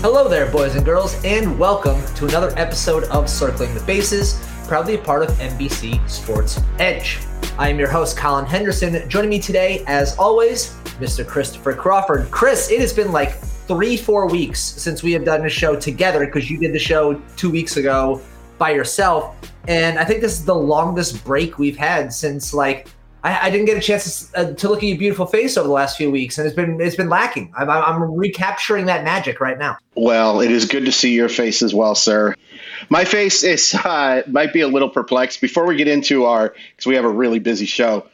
[0.00, 4.94] Hello there, boys and girls, and welcome to another episode of Circling the Bases, proudly
[4.94, 7.18] a part of NBC Sports Edge.
[7.58, 9.08] I am your host, Colin Henderson.
[9.10, 11.26] Joining me today, as always, Mr.
[11.26, 12.30] Christopher Crawford.
[12.30, 16.24] Chris, it has been like three, four weeks since we have done a show together
[16.26, 18.22] because you did the show two weeks ago
[18.56, 19.34] by yourself.
[19.66, 22.86] And I think this is the longest break we've had since like
[23.24, 25.66] I, I didn't get a chance to, uh, to, look at your beautiful face over
[25.66, 27.52] the last few weeks, and it's been it's been lacking.
[27.56, 29.78] I'm, I'm recapturing that magic right now.
[29.96, 32.34] Well, it is good to see your face as well, sir.
[32.90, 35.40] My face is uh, might be a little perplexed.
[35.40, 38.06] Before we get into our, because we have a really busy show,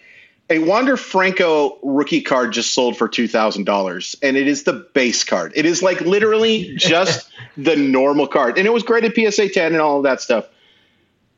[0.48, 4.88] a Wander Franco rookie card just sold for two thousand dollars, and it is the
[4.94, 5.52] base card.
[5.54, 9.82] It is like literally just the normal card, and it was graded PSA ten and
[9.82, 10.46] all of that stuff.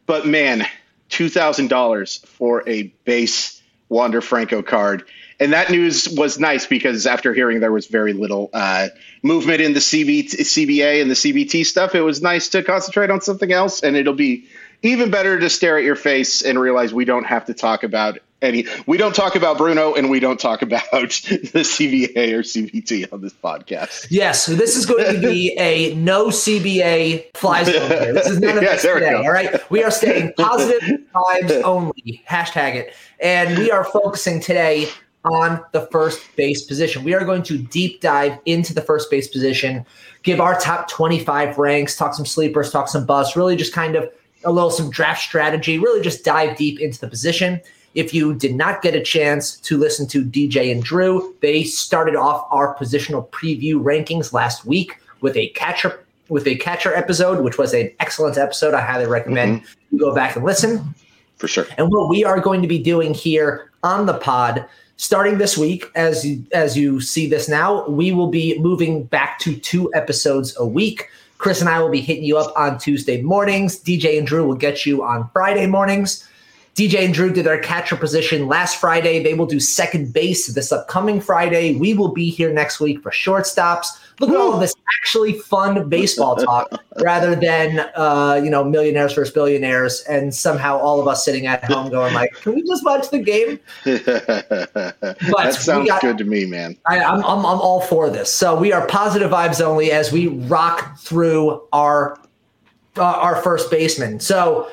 [0.07, 0.67] But man,
[1.09, 3.56] two thousand dollars for a base
[3.89, 5.05] Wander Franco card.
[5.39, 8.89] And that news was nice because after hearing there was very little uh,
[9.23, 13.21] movement in the CB, CBA and the CBT stuff, it was nice to concentrate on
[13.21, 13.83] something else.
[13.83, 14.47] And it'll be
[14.83, 18.19] even better to stare at your face and realize we don't have to talk about
[18.43, 18.67] any.
[18.87, 23.21] We don't talk about Bruno and we don't talk about the CBA or CBT on
[23.21, 24.07] this podcast.
[24.11, 28.13] Yes, so this is going to be a no CBA flies zone here.
[28.13, 29.15] This is none of yeah, today.
[29.15, 32.23] All right, we are staying positive vibes only.
[32.29, 32.95] Hashtag it.
[33.21, 34.89] And we are focusing today
[35.25, 37.03] on the first base position.
[37.03, 39.85] We are going to deep dive into the first base position,
[40.23, 44.09] give our top 25 ranks, talk some sleepers, talk some busts, really just kind of
[44.45, 47.61] a little some draft strategy, really just dive deep into the position.
[47.97, 52.15] If you did not get a chance to listen to DJ and Drew, they started
[52.15, 57.57] off our positional preview rankings last week with a catcher with a catcher episode, which
[57.57, 58.75] was an excellent episode.
[58.75, 59.97] I highly recommend mm-hmm.
[59.97, 60.95] you go back and listen
[61.37, 61.67] for sure.
[61.79, 64.67] And what we are going to be doing here on the pod,
[64.97, 69.39] starting this week, as you, as you see this now, we will be moving back
[69.41, 71.09] to two episodes a week.
[71.39, 73.79] Chris and I will be hitting you up on Tuesday mornings.
[73.79, 76.27] DJ and Drew will get you on Friday mornings.
[76.77, 79.23] DJ and Drew did their catcher position last Friday.
[79.23, 81.75] They will do second base this upcoming Friday.
[81.75, 83.87] We will be here next week for shortstops.
[84.21, 86.71] Look at all of this actually fun baseball talk
[87.03, 91.65] rather than uh, you know millionaires versus billionaires and somehow all of us sitting at
[91.65, 93.59] home going like, can we just watch the game?
[95.37, 96.77] That sounds got, good to me, man.
[96.87, 98.33] I, am I'm, I'm all for this.
[98.33, 102.19] So we are positive vibes only as we rock through our
[102.97, 104.21] uh, our first baseman.
[104.21, 104.69] So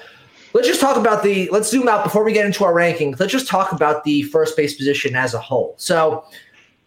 [0.53, 3.19] let's just talk about the let's zoom out before we get into our rankings.
[3.19, 5.75] Let's just talk about the first base position as a whole.
[5.77, 6.25] So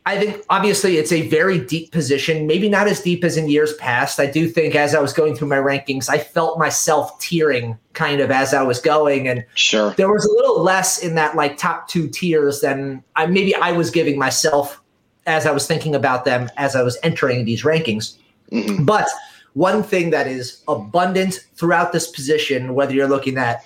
[0.07, 3.75] I think obviously it's a very deep position, maybe not as deep as in years
[3.75, 4.21] past.
[4.21, 8.21] I do think as I was going through my rankings, I felt myself tearing kind
[8.21, 9.27] of as I was going.
[9.27, 13.27] And sure, there was a little less in that like top two tiers than I
[13.27, 14.81] maybe I was giving myself
[15.27, 18.17] as I was thinking about them as I was entering these rankings.
[18.53, 18.85] Mm-hmm.
[18.85, 19.09] But
[19.57, 23.65] one thing that is abundant throughout this position, whether you're looking at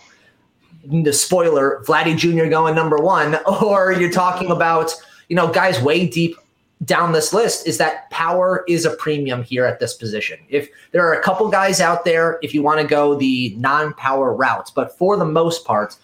[0.85, 2.49] the spoiler, Vladdy Jr.
[2.49, 4.95] going number one, or you're talking about
[5.31, 6.37] you know, guys way deep
[6.85, 10.39] down this list is that power is a premium here at this position.
[10.49, 13.95] If there are a couple guys out there, if you want to go the non
[13.95, 15.97] power routes, but for the most part,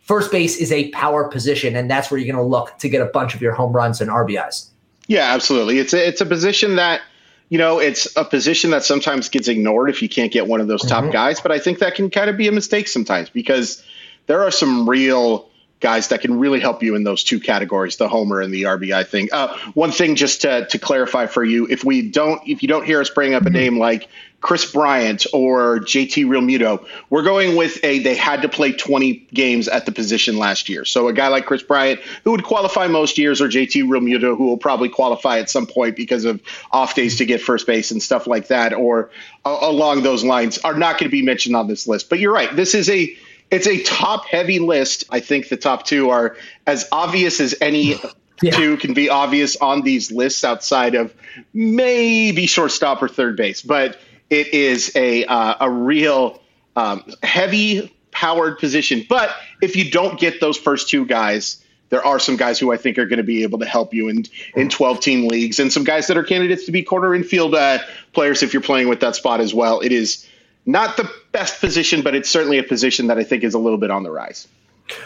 [0.00, 3.00] first base is a power position, and that's where you're going to look to get
[3.00, 4.70] a bunch of your home runs and RBIs.
[5.06, 5.78] Yeah, absolutely.
[5.78, 7.02] It's a, it's a position that
[7.48, 10.66] you know, it's a position that sometimes gets ignored if you can't get one of
[10.66, 11.12] those top mm-hmm.
[11.12, 11.40] guys.
[11.40, 13.84] But I think that can kind of be a mistake sometimes because
[14.26, 15.48] there are some real
[15.80, 19.06] guys that can really help you in those two categories, the homer and the RBI
[19.06, 19.28] thing.
[19.30, 22.86] Uh, one thing just to, to clarify for you, if we don't, if you don't
[22.86, 23.54] hear us bring up a mm-hmm.
[23.54, 24.08] name like
[24.44, 29.68] Kris Bryant or JT Realmuto, we're going with a they had to play 20 games
[29.68, 30.84] at the position last year.
[30.84, 34.44] So a guy like Kris Bryant, who would qualify most years, or JT Realmuto, who
[34.44, 38.02] will probably qualify at some point because of off days to get first base and
[38.02, 39.08] stuff like that, or
[39.46, 42.10] uh, along those lines, are not going to be mentioned on this list.
[42.10, 42.54] But you're right.
[42.54, 43.16] This is a
[43.50, 45.04] it's a top heavy list.
[45.08, 46.36] I think the top two are
[46.66, 47.94] as obvious as any
[48.42, 48.50] yeah.
[48.50, 51.14] two can be obvious on these lists outside of
[51.54, 53.62] maybe shortstop or third base.
[53.62, 53.96] But
[54.34, 56.42] it is a uh, a real
[56.74, 59.06] um, heavy powered position.
[59.08, 59.30] But
[59.62, 62.98] if you don't get those first two guys, there are some guys who I think
[62.98, 64.24] are going to be able to help you in
[64.56, 67.78] in 12 team leagues, and some guys that are candidates to be corner infield uh,
[68.12, 69.80] players if you're playing with that spot as well.
[69.80, 70.28] It is
[70.66, 73.78] not the best position, but it's certainly a position that I think is a little
[73.78, 74.48] bit on the rise.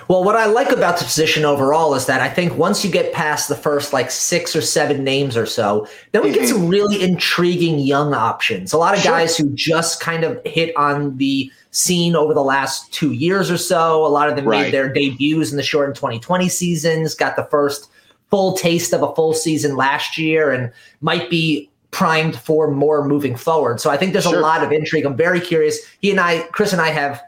[0.09, 3.13] Well, what I like about the position overall is that I think once you get
[3.13, 6.41] past the first like six or seven names or so, then we mm-hmm.
[6.41, 8.73] get some really intriguing young options.
[8.73, 9.13] A lot of sure.
[9.13, 13.57] guys who just kind of hit on the scene over the last two years or
[13.57, 14.05] so.
[14.05, 14.63] A lot of them right.
[14.63, 17.89] made their debuts in the short and 2020 seasons, got the first
[18.31, 23.37] full taste of a full season last year, and might be primed for more moving
[23.37, 23.81] forward.
[23.81, 24.39] So I think there's sure.
[24.39, 25.05] a lot of intrigue.
[25.05, 25.79] I'm very curious.
[26.01, 27.23] He and I, Chris and I have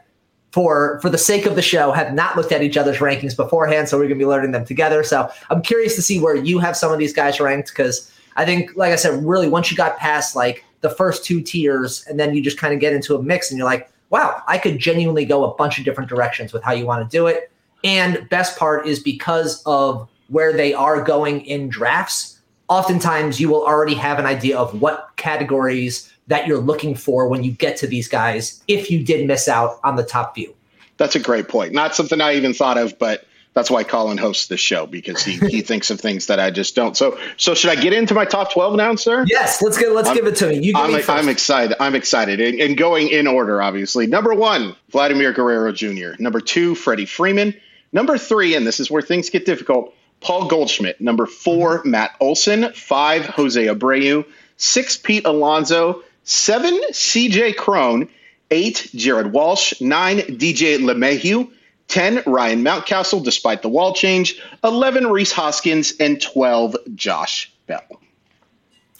[0.51, 3.87] for for the sake of the show have not looked at each other's rankings beforehand
[3.87, 5.03] so we're going to be learning them together.
[5.03, 8.45] So i'm curious to see where you have some of these guys ranked because i
[8.45, 12.19] think like i said really once you got past like the first two tiers and
[12.19, 14.77] then you just kind of get into a mix and you're like wow i could
[14.77, 17.51] genuinely go a bunch of different directions with how you want to do it.
[17.83, 22.39] And best part is because of where they are going in drafts
[22.71, 27.43] oftentimes you will already have an idea of what categories that you're looking for when
[27.43, 30.53] you get to these guys if you did miss out on the top few.
[30.97, 31.73] That's a great point.
[31.73, 35.37] Not something I even thought of, but that's why Colin hosts this show because he,
[35.49, 36.95] he thinks of things that I just don't.
[36.95, 39.25] So so should I get into my top twelve now, sir?
[39.27, 40.59] Yes, let's get let's I'm, give it to me.
[40.59, 41.75] You I'm, me I'm excited.
[41.81, 44.07] I'm excited, and, and, going in order, obviously.
[44.07, 46.11] Number one, Vladimir Guerrero Jr.
[46.19, 47.53] Number two, Freddie Freeman.
[47.91, 49.93] Number three, and this is where things get difficult.
[50.21, 51.01] Paul Goldschmidt.
[51.01, 51.91] Number 4 mm-hmm.
[51.91, 52.71] Matt Olson.
[52.73, 54.25] Five, Jose Abreu.
[54.55, 56.03] Six, Pete Alonso.
[56.23, 58.09] Seven, CJ Cron.
[58.49, 59.79] Eight, Jared Walsh.
[59.81, 61.49] Nine, DJ LeMahieu.
[61.87, 64.41] 10, Ryan Mountcastle, despite the wall change.
[64.63, 65.93] 11, Rhys Hoskins.
[65.99, 67.81] And 12, Josh Bell.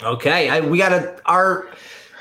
[0.02, 0.50] Okay.
[0.50, 1.68] I, we got a, our,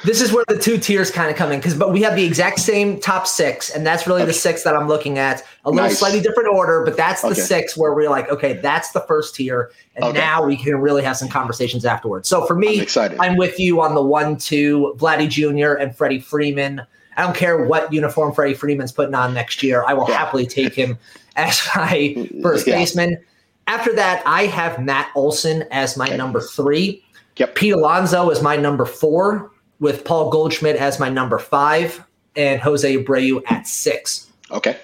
[0.05, 2.25] this is where the two tiers kind of come in because but we have the
[2.25, 5.88] exact same top six and that's really the six that i'm looking at a little
[5.88, 5.99] nice.
[5.99, 7.41] slightly different order but that's the okay.
[7.41, 10.19] six where we're like okay that's the first tier and okay.
[10.19, 13.19] now we can really have some conversations afterwards so for me I'm, excited.
[13.19, 16.82] I'm, with you on the one two vladdy jr and freddie freeman
[17.17, 20.19] i don't care what uniform freddie freeman's putting on next year i will yeah.
[20.19, 20.99] happily take him
[21.37, 22.76] as my first yeah.
[22.76, 23.19] baseman
[23.67, 26.17] after that i have matt olson as my okay.
[26.17, 27.02] number three
[27.37, 27.55] Yep.
[27.55, 32.04] Pete Alonso is my number four with Paul Goldschmidt as my number five
[32.36, 34.30] and Jose Abreu at six.
[34.50, 34.78] Okay.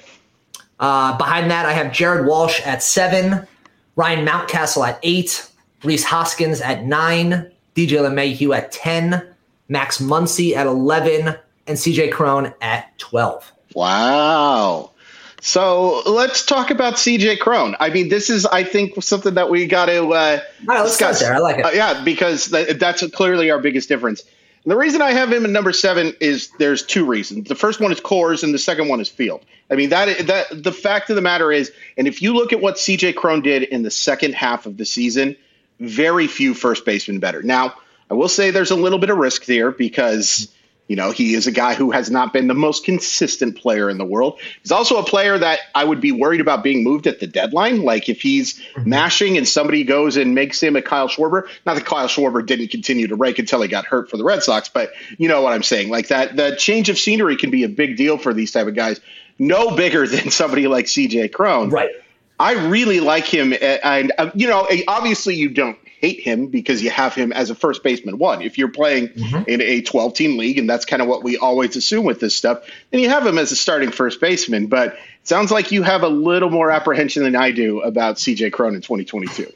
[0.80, 3.46] Uh, behind that, I have Jared Walsh at seven,
[3.94, 5.48] Ryan Mountcastle at eight,
[5.84, 9.26] Rhys Hoskins at nine, DJ LeMahieu at 10,
[9.68, 13.52] Max Muncy at 11, and CJ Cron at 12.
[13.74, 14.92] Wow.
[15.40, 17.76] So let's talk about CJ Cron.
[17.78, 20.92] I mean, this is, I think, something that we got to uh, All right, let's
[20.92, 21.20] discuss.
[21.20, 21.34] There.
[21.34, 21.64] I like it.
[21.64, 24.22] Uh, yeah, because th- that's clearly our biggest difference.
[24.66, 27.46] And the reason I have him in number seven is there's two reasons.
[27.46, 29.46] The first one is Coors, and the second one is Field.
[29.70, 32.60] I mean that that the fact of the matter is, and if you look at
[32.60, 35.36] what CJ Cron did in the second half of the season,
[35.78, 37.44] very few first basemen better.
[37.44, 37.74] Now,
[38.10, 40.52] I will say there's a little bit of risk there because
[40.88, 43.98] you know, he is a guy who has not been the most consistent player in
[43.98, 44.38] the world.
[44.62, 47.82] He's also a player that I would be worried about being moved at the deadline.
[47.82, 48.88] Like if he's mm-hmm.
[48.88, 52.68] mashing and somebody goes and makes him a Kyle Schwarber, not that Kyle Schwarber didn't
[52.68, 55.52] continue to rake until he got hurt for the Red Sox, but you know what
[55.52, 55.90] I'm saying.
[55.90, 58.74] Like that, the change of scenery can be a big deal for these type of
[58.74, 59.00] guys.
[59.38, 61.70] No bigger than somebody like CJ Cron.
[61.70, 61.90] Right.
[62.38, 66.90] I really like him, and uh, you know, obviously you don't hate him because you
[66.90, 68.40] have him as a first baseman one.
[68.40, 69.48] If you're playing mm-hmm.
[69.48, 72.36] in a 12 team league, and that's kind of what we always assume with this
[72.36, 74.68] stuff, then you have him as a starting first baseman.
[74.68, 78.52] But it sounds like you have a little more apprehension than I do about CJ
[78.52, 79.52] Cron in 2022.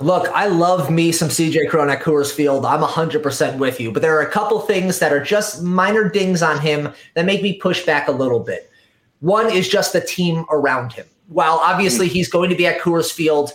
[0.00, 2.66] Look, I love me some CJ Cron at Coors Field.
[2.66, 6.42] I'm 100% with you, but there are a couple things that are just minor dings
[6.42, 8.68] on him that make me push back a little bit.
[9.20, 11.06] One is just the team around him.
[11.28, 12.14] While obviously mm-hmm.
[12.14, 13.52] he's going to be at Coors Field,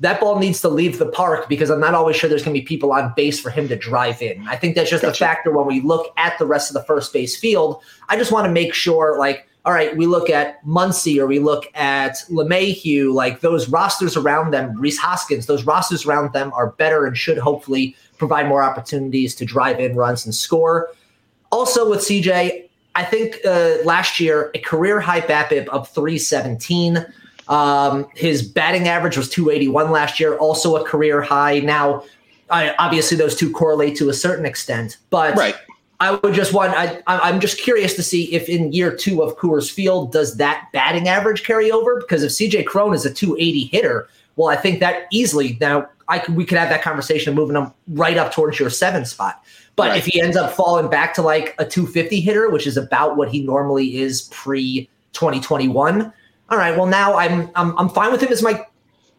[0.00, 2.60] that ball needs to leave the park because I'm not always sure there's going to
[2.60, 4.46] be people on base for him to drive in.
[4.48, 5.12] I think that's just gotcha.
[5.12, 7.82] a factor when we look at the rest of the first base field.
[8.08, 11.38] I just want to make sure, like, all right, we look at Muncy or we
[11.38, 16.70] look at LeMahieu, like those rosters around them, Rhys Hoskins, those rosters around them are
[16.70, 20.90] better and should hopefully provide more opportunities to drive in runs and score.
[21.52, 27.04] Also with CJ, I think uh, last year a career high BABIP of 317.
[27.50, 31.58] Um, his batting average was 281 last year, also a career high.
[31.58, 32.04] Now,
[32.48, 35.56] I, obviously, those two correlate to a certain extent, but right.
[35.98, 36.72] I would just want.
[36.74, 40.68] I, I'm just curious to see if in year two of Coors Field does that
[40.72, 42.00] batting average carry over?
[42.00, 46.20] Because if CJ Cron is a 280 hitter, well, I think that easily now I
[46.20, 49.42] could we could have that conversation moving him right up towards your seven spot.
[49.74, 49.98] But right.
[49.98, 53.28] if he ends up falling back to like a 250 hitter, which is about what
[53.28, 56.12] he normally is pre 2021,
[56.50, 58.64] all right, well now I'm I'm I'm fine with him as my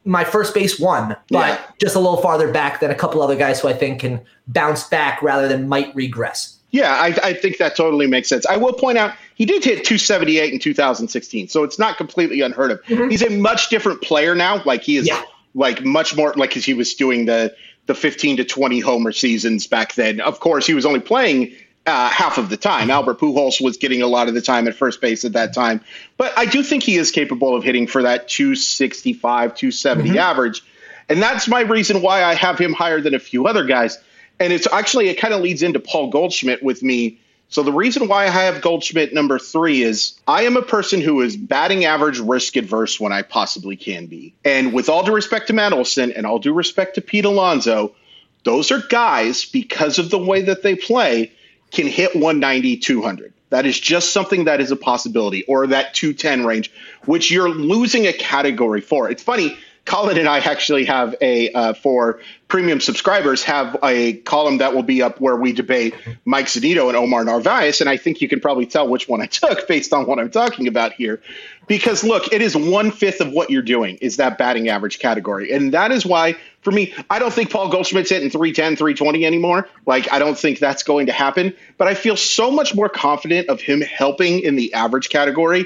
[0.04, 1.62] my first base one, but yeah.
[1.80, 4.86] just a little farther back than a couple other guys who I think can bounce
[4.86, 6.58] back rather than might regress.
[6.72, 8.46] Yeah, I, I think that totally makes sense.
[8.46, 12.72] I will point out he did hit 278 in 2016, so it's not completely unheard
[12.72, 12.82] of.
[12.84, 13.10] Mm-hmm.
[13.10, 14.64] He's a much different player now.
[14.64, 15.22] Like he is yeah.
[15.54, 17.56] like much more like because he was doing the
[17.88, 20.22] the 15 to 20 homer seasons back then.
[20.22, 21.54] Of course, he was only playing
[21.86, 22.90] uh, half of the time.
[22.90, 25.82] Albert Pujols was getting a lot of the time at first base at that time,
[26.22, 30.20] but I do think he is capable of hitting for that 265, 270 mm-hmm.
[30.20, 30.64] average,
[31.10, 33.98] and that's my reason why I have him higher than a few other guys.
[34.40, 37.20] And it's actually, it kind of leads into Paul Goldschmidt with me.
[37.50, 41.22] So the reason why I have Goldschmidt number three is I am a person who
[41.22, 44.36] is batting average risk adverse when I possibly can be.
[44.46, 47.96] And with all due respect to Matt Olson and all due respect to Pete Alonso,
[48.44, 51.32] those are guys, because of the way that they play,
[51.72, 53.34] can hit 190, 200.
[53.52, 56.72] That is just something that is a possibility, or that 210 range,
[57.06, 59.10] which you're losing a category for.
[59.10, 64.60] It's funny Colin and I actually have a uh, for premium subscribers have a column
[64.60, 68.22] that will be up where we debate Mike Zunino and Omar Narvaez, and I think
[68.22, 71.22] you can probably tell which one I took based on what I'm talking about here.
[71.68, 75.52] Because look, it is one fifth of what you're doing is that batting average category,
[75.52, 79.68] and that is why for me, I don't think Paul Goldschmidt's hitting 310, 320 anymore.
[79.86, 83.50] Like I don't think that's going to happen, but I feel so much more confident
[83.50, 85.66] of him helping in the average category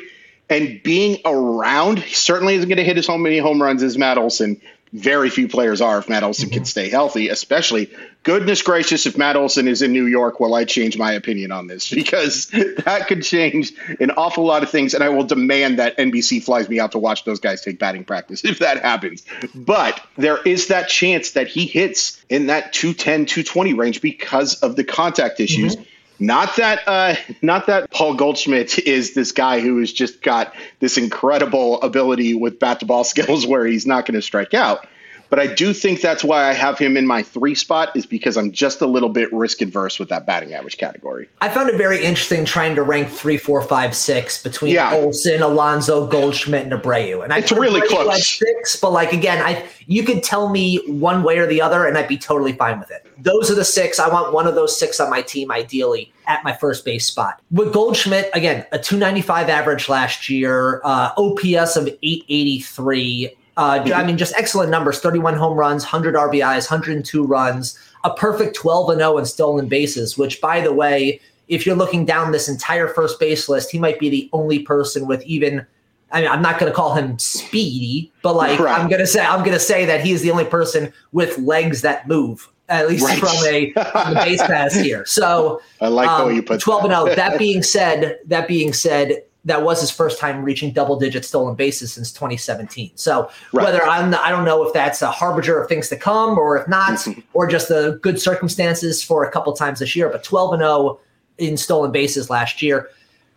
[0.49, 4.17] and being around, he certainly isn't going to hit as many home runs as Matt
[4.17, 4.61] Olson.
[4.93, 6.55] Very few players are if Matt Olson mm-hmm.
[6.55, 7.91] can stay healthy, especially
[8.23, 11.67] goodness gracious, if Matt Olson is in New York, will I change my opinion on
[11.67, 11.89] this?
[12.05, 14.93] Because that could change an awful lot of things.
[14.93, 18.05] And I will demand that NBC flies me out to watch those guys take batting
[18.05, 19.23] practice if that happens.
[19.53, 24.75] But there is that chance that he hits in that 210, 220 range because of
[24.75, 25.75] the contact issues.
[25.75, 30.53] Mm-hmm not that, uh, not that Paul Goldschmidt is this guy who has just got
[30.79, 34.87] this incredible ability with bat to ball skills where he's not going to strike out.
[35.29, 38.37] But I do think that's why I have him in my three spot is because
[38.37, 41.27] I'm just a little bit risk adverse with that batting average category.
[41.41, 44.93] I found it very interesting trying to rank three, four, five, six between yeah.
[44.93, 47.23] Olson, Alonso, Goldschmidt, and Abreu.
[47.23, 48.27] And I it's really Abreu close.
[48.27, 51.97] six, but like again, I you could tell me one way or the other, and
[51.97, 53.05] I'd be totally fine with it.
[53.17, 53.99] Those are the six.
[53.99, 57.41] I want one of those six on my team, ideally at my first base spot.
[57.51, 63.35] With Goldschmidt, again, a 295 average last year, uh, OPS of 883.
[63.57, 68.55] Uh, I mean, just excellent numbers 31 home runs, 100 RBIs, 102 runs, a perfect
[68.55, 72.49] 12 and 0 in stolen bases, which, by the way, if you're looking down this
[72.49, 75.65] entire first base list, he might be the only person with even.
[76.11, 78.79] I mean, I'm not going to call him speedy, but like right.
[78.79, 81.37] I'm going to say, I'm going to say that he is the only person with
[81.39, 83.19] legs that move, at least right.
[83.19, 85.05] from a from the base pass here.
[85.05, 86.91] So I like um, the way you put 12 that.
[86.91, 87.15] and 0.
[87.15, 91.55] That being said, that being said, that was his first time reaching double digit stolen
[91.55, 92.91] bases since 2017.
[92.95, 93.63] So right.
[93.63, 96.67] whether I'm, I don't know if that's a harbinger of things to come or if
[96.67, 97.21] not, mm-hmm.
[97.33, 100.99] or just the good circumstances for a couple times this year, but 12 and 0
[101.37, 102.89] in stolen bases last year.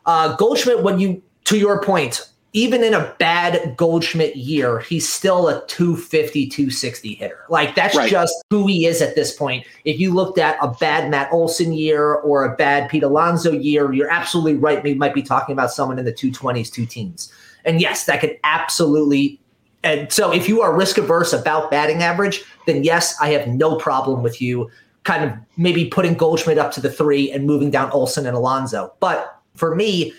[0.06, 5.48] Uh, Goldschmidt, when you, to your point, even in a bad Goldschmidt year, he's still
[5.48, 7.44] a 250, 260 hitter.
[7.48, 8.10] Like that's right.
[8.10, 9.66] just who he is at this point.
[9.84, 13.92] If you looked at a bad Matt Olson year or a bad Pete Alonso year,
[13.92, 14.82] you're absolutely right.
[14.82, 17.32] We might be talking about someone in the 220s, two teens.
[17.64, 19.38] And yes, that could absolutely.
[19.84, 23.76] And so if you are risk averse about batting average, then yes, I have no
[23.76, 24.70] problem with you
[25.04, 28.92] kind of maybe putting Goldschmidt up to the three and moving down Olson and Alonso.
[29.00, 30.12] But for me,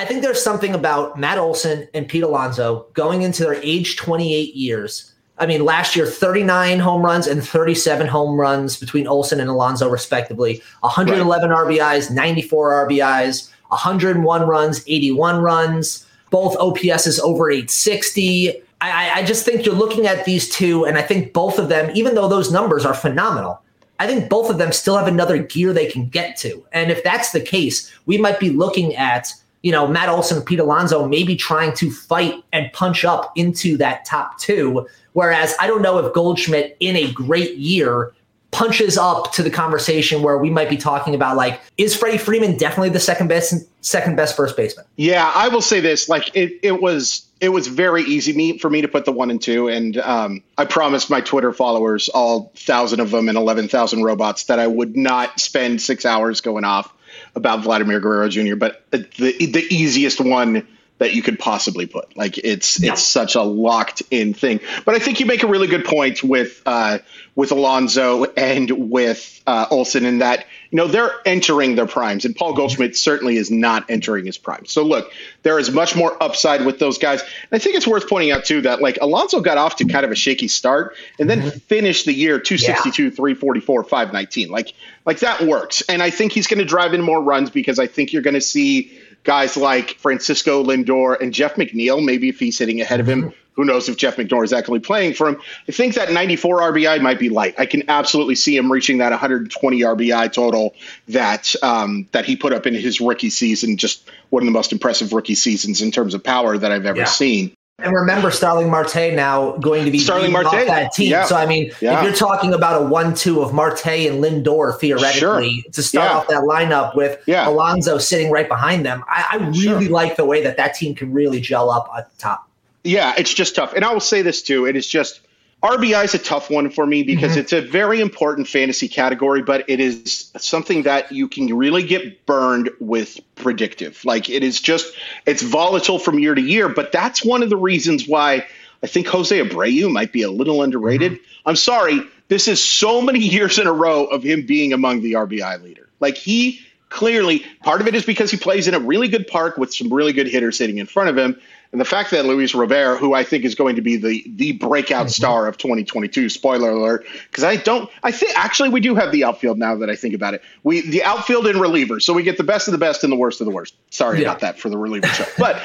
[0.00, 4.54] I think there's something about Matt Olson and Pete Alonso going into their age 28
[4.54, 5.12] years.
[5.36, 9.90] I mean, last year, 39 home runs and 37 home runs between Olson and Alonso,
[9.90, 10.62] respectively.
[10.80, 11.66] 111 right.
[11.66, 16.06] RBIs, 94 RBIs, 101 runs, 81 runs.
[16.30, 18.54] Both OPS is over 860.
[18.80, 21.90] I, I just think you're looking at these two, and I think both of them,
[21.94, 23.60] even though those numbers are phenomenal,
[23.98, 26.64] I think both of them still have another gear they can get to.
[26.72, 30.46] And if that's the case, we might be looking at you know, Matt Olson and
[30.46, 34.86] Pete Alonso maybe trying to fight and punch up into that top two.
[35.12, 38.12] Whereas I don't know if Goldschmidt in a great year
[38.52, 42.56] punches up to the conversation where we might be talking about like, is Freddie Freeman
[42.56, 44.86] definitely the second best second best first baseman?
[44.96, 46.08] Yeah, I will say this.
[46.08, 49.30] Like it, it was it was very easy me for me to put the one
[49.30, 49.68] and two.
[49.68, 54.44] And um, I promised my Twitter followers, all thousand of them and eleven thousand robots,
[54.44, 56.92] that I would not spend six hours going off
[57.34, 60.66] about Vladimir Guerrero Jr., but the the easiest one
[61.00, 62.16] that you could possibly put.
[62.16, 62.92] Like it's yeah.
[62.92, 64.60] it's such a locked in thing.
[64.84, 66.98] But I think you make a really good point with uh,
[67.34, 72.34] with Alonso and with uh, Olson in that you know they're entering their primes, and
[72.34, 74.66] Paul Goldschmidt certainly is not entering his prime.
[74.66, 75.12] So look,
[75.42, 77.20] there is much more upside with those guys.
[77.22, 80.04] And I think it's worth pointing out too that like Alonso got off to kind
[80.04, 81.58] of a shaky start and then mm-hmm.
[81.58, 83.10] finished the year 262, yeah.
[83.10, 84.48] 344, 519.
[84.48, 84.72] Like
[85.04, 87.86] like that works, and I think he's going to drive in more runs because I
[87.86, 92.56] think you're going to see guys like Francisco Lindor and Jeff McNeil, maybe if he's
[92.56, 93.32] sitting ahead of him.
[93.60, 95.36] Who knows if Jeff McNeil is actually playing for him?
[95.68, 97.54] I think that 94 RBI might be light.
[97.58, 100.74] I can absolutely see him reaching that 120 RBI total
[101.08, 103.76] that um, that he put up in his rookie season.
[103.76, 107.00] Just one of the most impressive rookie seasons in terms of power that I've ever
[107.00, 107.04] yeah.
[107.04, 107.52] seen.
[107.80, 111.10] And remember, Starling Marte now going to be Starling Marte off that team.
[111.10, 111.24] Yeah.
[111.24, 111.98] So I mean, Yeah.
[111.98, 116.16] if you're talking about a one-two of Marte and Lindor theoretically to start Yeah.
[116.16, 117.46] off that lineup with Yeah.
[117.46, 119.80] Alonso sitting right behind them, I, I really Sure.
[119.90, 122.46] like the way that that team can really gel up at the top.
[122.84, 123.74] Yeah, it's just tough.
[123.74, 124.66] And I will say this too.
[124.66, 125.20] It is just
[125.62, 127.40] RBI is a tough one for me because Mm-hmm.
[127.40, 132.24] it's a very important fantasy category, but it is something that you can really get
[132.24, 134.02] burned with predictive.
[134.04, 134.94] Like it is just
[135.26, 138.46] it's volatile from year to year, but that's one of the reasons why
[138.82, 141.12] I think Jose Abreu might be a little underrated.
[141.12, 141.48] Mm-hmm.
[141.48, 145.12] I'm sorry, this is so many years in a row of him being among the
[145.12, 145.88] RBI leader.
[146.00, 149.56] Like he clearly part of it is because he plays in a really good park
[149.58, 151.38] with some really good hitters sitting in front of him.
[151.72, 154.52] And the fact that Luis Robert, who I think is going to be the the
[154.52, 159.12] breakout star of 2022, spoiler alert, because I don't, I think actually we do have
[159.12, 160.42] the outfield now that I think about it.
[160.64, 163.16] We the outfield and relievers, so we get the best of the best and the
[163.16, 163.76] worst of the worst.
[163.90, 164.24] Sorry Yeah.
[164.30, 165.56] about that for the reliever show, but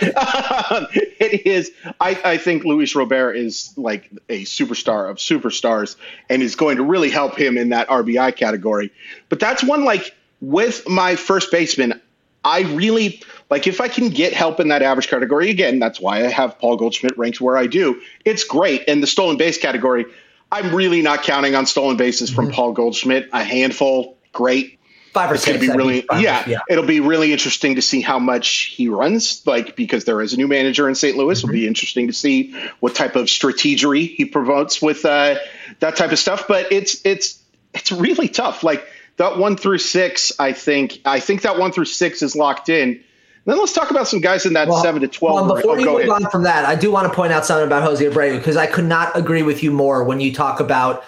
[0.72, 1.72] um, it is.
[2.00, 5.96] I, I think Luis Robert is like a superstar of superstars
[6.30, 8.92] and is going to really help him in that RBI category.
[9.30, 12.00] But that's one like with my first baseman,
[12.44, 15.80] I really like if I can get help in that average category again.
[15.80, 18.02] That's why I have Paul Goldschmidt ranked where I do.
[18.24, 18.84] It's great.
[18.88, 20.06] And the stolen base category,
[20.52, 23.30] I'm really not counting on stolen bases from Paul Goldschmidt.
[23.34, 24.80] A handful, great.
[25.14, 25.60] Five or It's six.
[25.60, 29.42] be really, five or- yeah, It'll be really interesting to see how much he runs,
[29.48, 31.16] like because there is a new manager in St.
[31.16, 31.38] Louis.
[31.40, 35.36] It'll be interesting to see what type of strategery he promotes with uh,
[35.80, 36.50] that type of stuff.
[36.50, 37.40] But it's it's
[37.74, 38.62] it's really tough.
[38.64, 38.86] Like
[39.16, 43.02] that one through six, I think I think that one through six is locked in.
[43.46, 45.46] Then let's talk about some guys in that Well, seven to twelve.
[45.48, 46.24] Well, before Oh, you go move ahead.
[46.24, 48.66] on from that, I do want to point out something about Jose Abreu because I
[48.66, 51.04] could not agree with you more when you talk about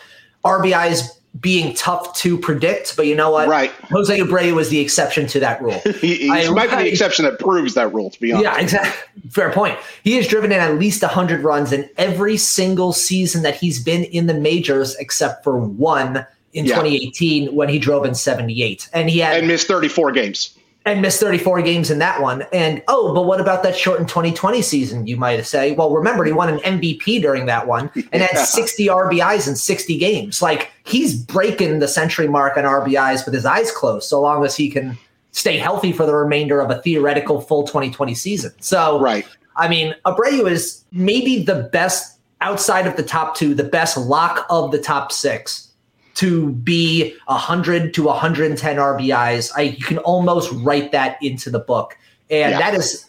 [0.45, 2.95] RBIs being tough to predict.
[2.95, 3.47] But you know what?
[3.47, 3.71] Right.
[3.91, 5.79] Jose Abreu is the exception to that rule.
[5.99, 8.09] He, he I- might be I- the exception that proves that rule.
[8.11, 9.29] To be honest, Yeah, exactly.
[9.31, 9.77] Fair point.
[10.03, 14.03] He has driven in at least 100 runs in every single season that he's been
[14.05, 16.75] in the majors, except for one in Yeah.
[16.75, 18.89] 2018 when he drove in 78.
[18.93, 20.56] And he had and missed thirty four games.
[20.87, 22.43] And missed 34 games in that one.
[22.53, 25.07] And oh, but what about that shortened 2020 season?
[25.07, 25.73] You might say.
[25.73, 29.97] Well, remember he won an MVP during that one and had 60 RBIs in 60
[29.97, 30.41] games.
[30.41, 34.55] Like he's breaking the century mark on RBIs with his eyes closed, so long as
[34.55, 34.97] he can
[35.31, 38.51] stay healthy for the remainder of a theoretical full 2020 season.
[38.59, 39.25] So Right.
[39.55, 44.45] I mean, Abreu is maybe the best outside of the top two, the best lock
[44.49, 45.66] of the top six
[46.17, 49.51] to be 100 to 110 RBIs.
[49.55, 51.97] I you can almost write that into the book.
[52.29, 52.59] And Yeah.
[52.59, 53.05] that is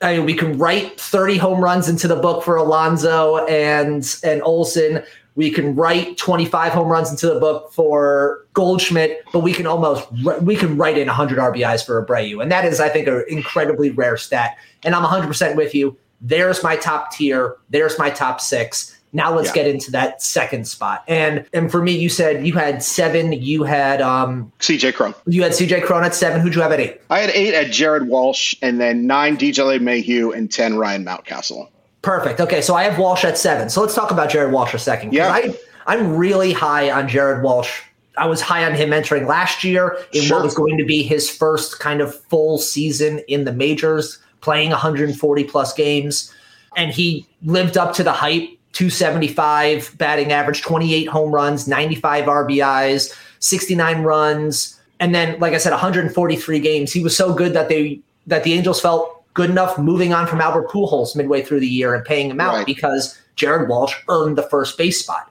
[0.00, 4.42] I mean, we can write 30 home runs into the book for Alonso and and
[4.42, 5.02] Olson.
[5.34, 10.06] We can write 25 home runs into the book for Goldschmidt, but we can almost
[10.42, 13.90] we can write in 100 RBIs for Abreu, and that is, I think, an incredibly
[13.90, 14.56] rare stat.
[14.84, 15.96] And I'm 100 percent with you.
[16.20, 17.56] There's my top tier.
[17.70, 18.97] There's my top six.
[19.12, 19.54] Now let's Yeah.
[19.62, 21.02] get into that second spot.
[21.08, 23.32] And and for me, you said you had seven.
[23.32, 25.14] You had um CJ Cron.
[25.26, 26.40] you had CJ Cron at seven.
[26.40, 27.00] Who'd you have at eight?
[27.10, 31.68] I had eight at Jared Walsh, and then nine DJ Mayhew, and ten Ryan Mountcastle.
[32.02, 32.40] Perfect.
[32.40, 33.68] Okay, so I have Walsh at seven.
[33.70, 35.12] So let's talk about Jared Walsh a second.
[35.12, 35.32] Yeah.
[35.32, 35.54] I,
[35.86, 37.80] I'm really high on Jared Walsh.
[38.16, 40.38] I was high on him entering last year in Sure.
[40.38, 44.70] what was going to be his first kind of full season in the majors, playing
[44.70, 46.32] 140 plus games.
[46.76, 53.12] And he lived up to the hype 275 batting average, 28 home runs, 95 RBIs,
[53.40, 54.80] 69 runs.
[55.00, 56.92] And then, like I said, 143 games.
[56.92, 60.40] He was so good that they that the Angels felt good enough moving on from
[60.40, 62.66] Albert Pujols midway through the year and paying him out Right.
[62.66, 65.30] because Jared Walsh earned the first base spot.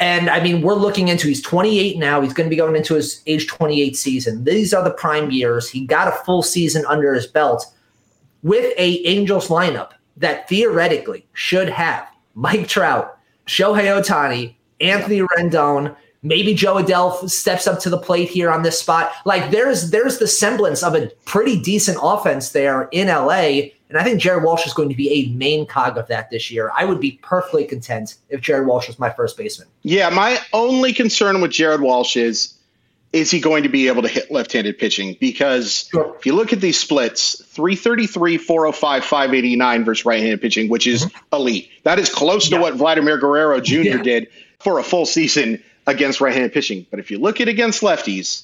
[0.00, 2.20] And I mean, we're looking into he's 28 now.
[2.22, 4.44] He's going to be going into his age 28 season.
[4.44, 5.68] These are the prime years.
[5.68, 7.66] He got a full season under his belt
[8.42, 16.54] with a Angels lineup that theoretically should have Mike Trout, Shohei Ohtani, Anthony Rendon, maybe
[16.54, 19.12] Jo Adell steps up to the plate here on this spot.
[19.24, 23.70] Like there's there's the semblance of a pretty decent offense there in LA.
[23.90, 26.50] And I think Jared Walsh is going to be a main cog of that this
[26.50, 26.72] year.
[26.76, 29.68] I would be perfectly content if Jared Walsh was my first baseman.
[29.82, 32.53] Yeah, my only concern with Jared Walsh is
[33.14, 35.16] is he going to be able to hit left-handed pitching?
[35.20, 36.16] Because Sure.
[36.18, 41.34] if you look at these splits, 333, 405, 589 versus right-handed pitching, which is mm-hmm.
[41.36, 41.70] elite.
[41.84, 42.58] That is close Yeah.
[42.58, 43.74] to what Vladimir Guerrero Jr.
[43.82, 44.02] Yeah.
[44.02, 46.86] did for a full season against right-handed pitching.
[46.90, 48.42] But if you look at against lefties,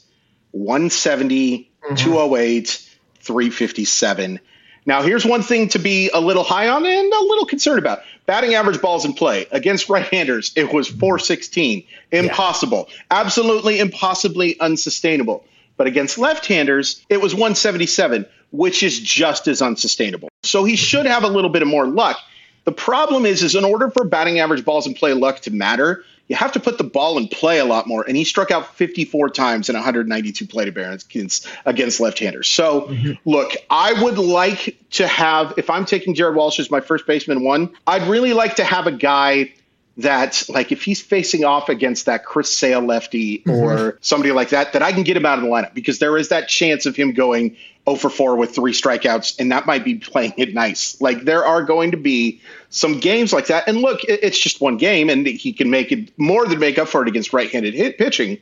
[0.52, 1.94] 170, mm-hmm.
[1.96, 2.88] 208,
[3.22, 4.40] 357.
[4.86, 8.00] Now, here's one thing to be a little high on and a little concerned about.
[8.26, 11.84] Batting average balls in play against right-handers, it was 416.
[12.12, 12.88] Impossible.
[13.10, 15.44] Absolutely impossibly unsustainable.
[15.76, 20.28] But against left-handers, it was 177, which is just as unsustainable.
[20.42, 22.18] So he should have a little bit of more luck.
[22.64, 26.04] The problem is, is in order for batting average balls and play luck to matter,
[26.28, 28.04] you have to put the ball in play a lot more.
[28.06, 32.48] And he struck out 54 times in 192 plate appearances against left-handers.
[32.48, 33.12] So, mm-hmm.
[33.24, 37.42] look, I would like to have, if I'm taking Jared Walsh as my first baseman
[37.42, 39.52] one, I'd really like to have a guy
[39.96, 43.50] that like if he's facing off against that Chris Sale lefty mm-hmm.
[43.50, 46.16] or somebody like that, that I can get him out of the lineup because there
[46.16, 47.56] is that chance of him going
[47.96, 51.00] 0 for 4 with three strikeouts, and that might be playing it nice.
[51.00, 53.68] Like there are going to be some games like that.
[53.68, 56.88] And look, it's just one game, and he can make it more than make up
[56.88, 58.38] for it against right-handed hit pitching.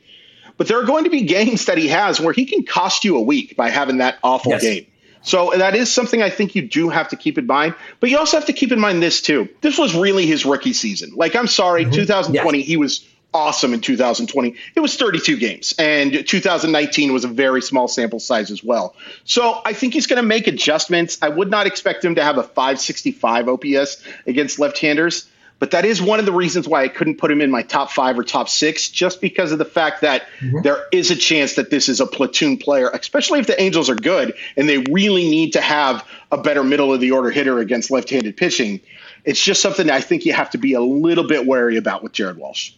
[0.57, 3.17] But there are going to be games that he has where he can cost you
[3.17, 4.61] a week by having that awful yes.
[4.61, 4.85] game.
[5.21, 7.75] So that is something I think you do have to keep in mind.
[7.99, 9.49] But you also have to keep in mind this too.
[9.61, 11.11] This was really his rookie season.
[11.15, 11.93] Like I'm sorry, mm-hmm.
[11.93, 12.67] 2020 yes.
[12.67, 14.55] he was awesome in 2020.
[14.75, 18.95] It was 32 games, and 2019 was a very small sample size as well.
[19.23, 21.17] So I think he's going to make adjustments.
[21.21, 25.27] I would not expect him to have a 565 OPS against left-handers.
[25.59, 27.91] But that is one of the reasons why I couldn't put him in my top
[27.91, 30.61] five or top six, just because of the fact that mm-hmm.
[30.61, 33.95] there is a chance that this is a platoon player, especially if the Angels are
[33.95, 37.91] good and they really need to have a better middle of the order hitter against
[37.91, 38.79] left handed pitching.
[39.25, 42.13] It's just something I think you have to be a little bit wary about with
[42.13, 42.71] Jared Walsh.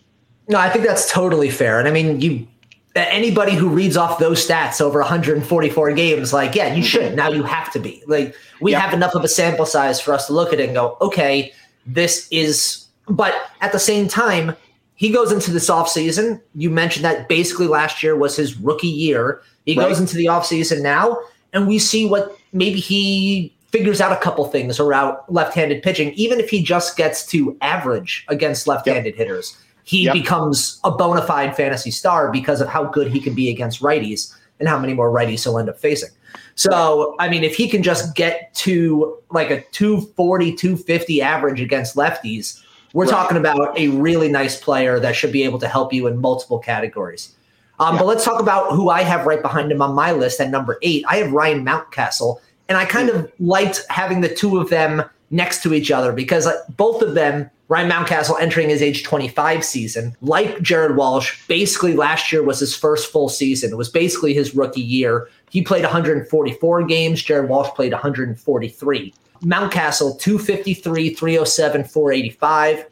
[0.51, 1.79] No, I think that's totally fair.
[1.79, 2.45] And I mean, you
[2.93, 7.15] anybody who reads off those stats over 144 games, like, yeah, you should.
[7.15, 8.03] Now you have to be.
[8.05, 10.75] Like, we have enough of a sample size for us to look at it and
[10.75, 11.53] go, okay,
[11.85, 14.53] this is, but at the same time,
[14.95, 16.41] he goes into this offseason.
[16.53, 19.41] You mentioned that basically last year was his rookie year.
[19.65, 19.87] He right.
[19.87, 21.17] goes into the offseason now,
[21.53, 26.11] and we see what maybe he figures out a couple things around left-handed pitching.
[26.15, 29.15] Even if he just gets to average against left-handed yep.
[29.15, 29.57] hitters,
[29.91, 30.13] he yep.
[30.13, 34.33] becomes a bona fide fantasy star because of how good he can be against righties
[34.57, 36.07] and how many more righties he'll end up facing.
[36.55, 41.97] So, I mean, if he can just get to like a 240, 250 average against
[41.97, 43.11] lefties, we're right.
[43.11, 46.59] talking about a really nice player that should be able to help you in multiple
[46.59, 47.35] categories.
[47.77, 47.99] Um, yeah.
[47.99, 50.77] But let's talk about who I have right behind him on my list at number
[50.83, 51.03] eight.
[51.09, 55.63] I have Ryan Mountcastle, and I kind of liked having the two of them next
[55.63, 60.13] to each other because uh, both of them, Ryan Mountcastle entering his age 25 season,
[60.21, 63.71] like Jared Walsh, basically last year was his first full season.
[63.71, 65.29] It was basically his rookie year.
[65.51, 67.23] He played 144 games.
[67.23, 69.13] Jared Walsh played 143.
[69.41, 72.85] Mountcastle, 253, 307, 485,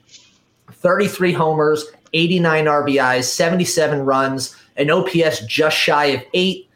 [0.72, 6.70] 33 homers, 89 RBIs, 77 runs, an OPS just shy of eight.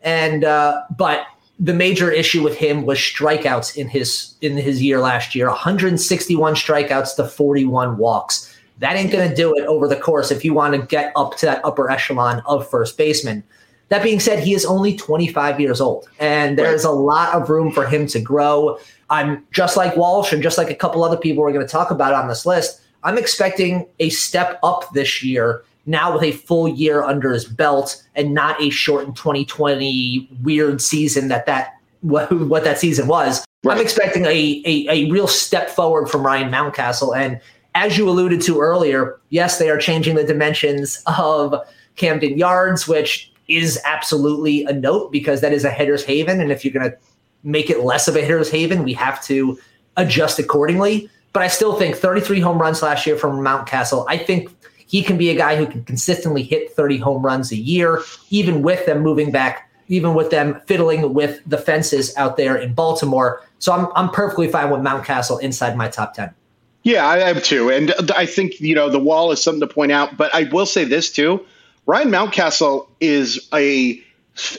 [0.00, 1.26] And, uh, but
[1.60, 6.54] the major issue with him was strikeouts in his in his year last year 161
[6.54, 10.54] strikeouts to 41 walks that ain't going to do it over the course if you
[10.54, 13.44] want to get up to that upper echelon of first baseman
[13.90, 17.72] that being said, he is only 25 years old, and there's a lot of room
[17.72, 18.78] for him to grow.
[19.10, 21.90] I'm just like Walsh and just like a couple other people we're going to talk
[21.90, 22.80] about on this list.
[23.02, 28.02] I'm expecting a step up this year now with a full year under his belt
[28.14, 33.44] and not a shortened 2020 weird season that that what, what that season was.
[33.62, 33.76] Right.
[33.76, 37.14] I'm expecting a, a, a real step forward from Ryan Mountcastle.
[37.14, 37.40] And
[37.74, 41.54] as you alluded to earlier, yes, they are changing the dimensions of
[41.96, 46.40] Camden Yards, which is absolutely a note because that is a hitter's haven.
[46.40, 46.96] And if you're going to
[47.42, 49.58] make it less of a hitter's haven, we have to
[49.96, 51.10] adjust accordingly.
[51.32, 54.04] But I still think 33 home runs last year from Mountcastle.
[54.08, 54.50] I think
[54.90, 58.60] he can be a guy who can consistently hit 30 home runs a year, even
[58.60, 63.40] with them moving back, even with them fiddling with the fences out there in Baltimore.
[63.60, 66.34] So I'm, I'm perfectly fine with Mountcastle inside my top 10.
[66.82, 67.70] Yeah, I am too.
[67.70, 70.16] And I think, you know, the wall is something to point out.
[70.16, 71.46] But I will say this too
[71.86, 74.02] Ryan Mountcastle is a,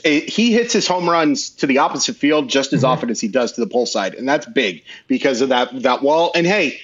[0.02, 2.86] a, he hits his home runs to the opposite field just as mm-hmm.
[2.86, 6.02] often as he does to the pull side, and that's big because of that that
[6.02, 6.32] wall.
[6.34, 6.80] And hey,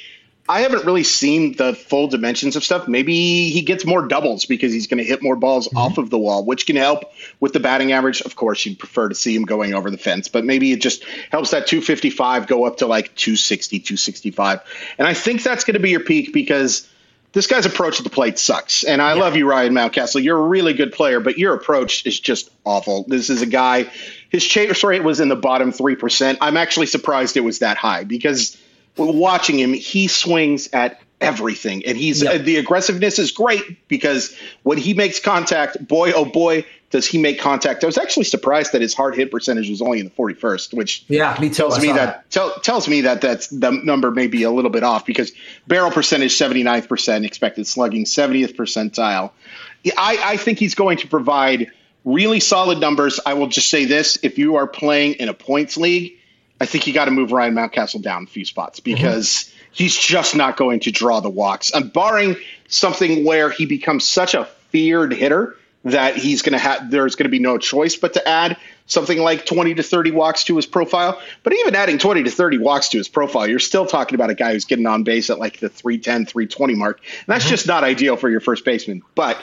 [0.48, 2.88] I haven't really seen the full dimensions of stuff.
[2.88, 5.76] Maybe he gets more doubles because he's going to hit more balls mm-hmm.
[5.76, 8.22] off of the wall, which can help with the batting average.
[8.22, 11.04] Of course, you'd prefer to see him going over the fence, but maybe it just
[11.30, 14.60] helps that 255 go up to like 260, 265.
[14.96, 16.88] And I think that's going to be your peak because
[17.32, 18.84] this guy's approach to the plate sucks.
[18.84, 19.20] And I yeah.
[19.20, 20.22] love you, Ryan Mountcastle.
[20.22, 23.04] You're a really good player, but your approach is just awful.
[23.06, 23.90] This is a guy,
[24.30, 26.38] his chase rate was in the bottom 3%.
[26.40, 28.56] I'm actually surprised it was that high because
[28.98, 31.84] watching him, he swings at everything.
[31.86, 32.40] And he's yep.
[32.40, 37.18] uh, the aggressiveness is great because when he makes contact, boy, oh boy, does he
[37.18, 37.84] make contact?
[37.84, 41.04] I was actually surprised that his hard hit percentage was only in the 41st, which
[41.08, 42.30] yeah, me tells me that, that.
[42.30, 45.32] Tell, tells me that that's the number may be a little bit off because
[45.66, 49.32] barrel percentage 79th percent, expected slugging 70th percentile.
[49.96, 51.70] I, I think he's going to provide
[52.04, 53.20] really solid numbers.
[53.24, 56.17] I will just say this: if you are playing in a points league,
[56.60, 58.94] I think you got to move Ryan Mountcastle down a few spots mm-hmm.
[58.94, 59.28] because.
[59.28, 61.70] Mm-hmm he's just not going to draw the walks.
[61.74, 62.36] I'm barring
[62.68, 67.24] something where he becomes such a feared hitter that he's going to have there's going
[67.24, 70.66] to be no choice but to add something like 20 to 30 walks to his
[70.66, 71.20] profile.
[71.42, 74.34] But even adding 20 to 30 walks to his profile, you're still talking about a
[74.34, 77.00] guy who's getting on base at like the 310, 320 mark.
[77.00, 77.50] And that's mm-hmm.
[77.50, 79.02] just not ideal for your first baseman.
[79.14, 79.40] But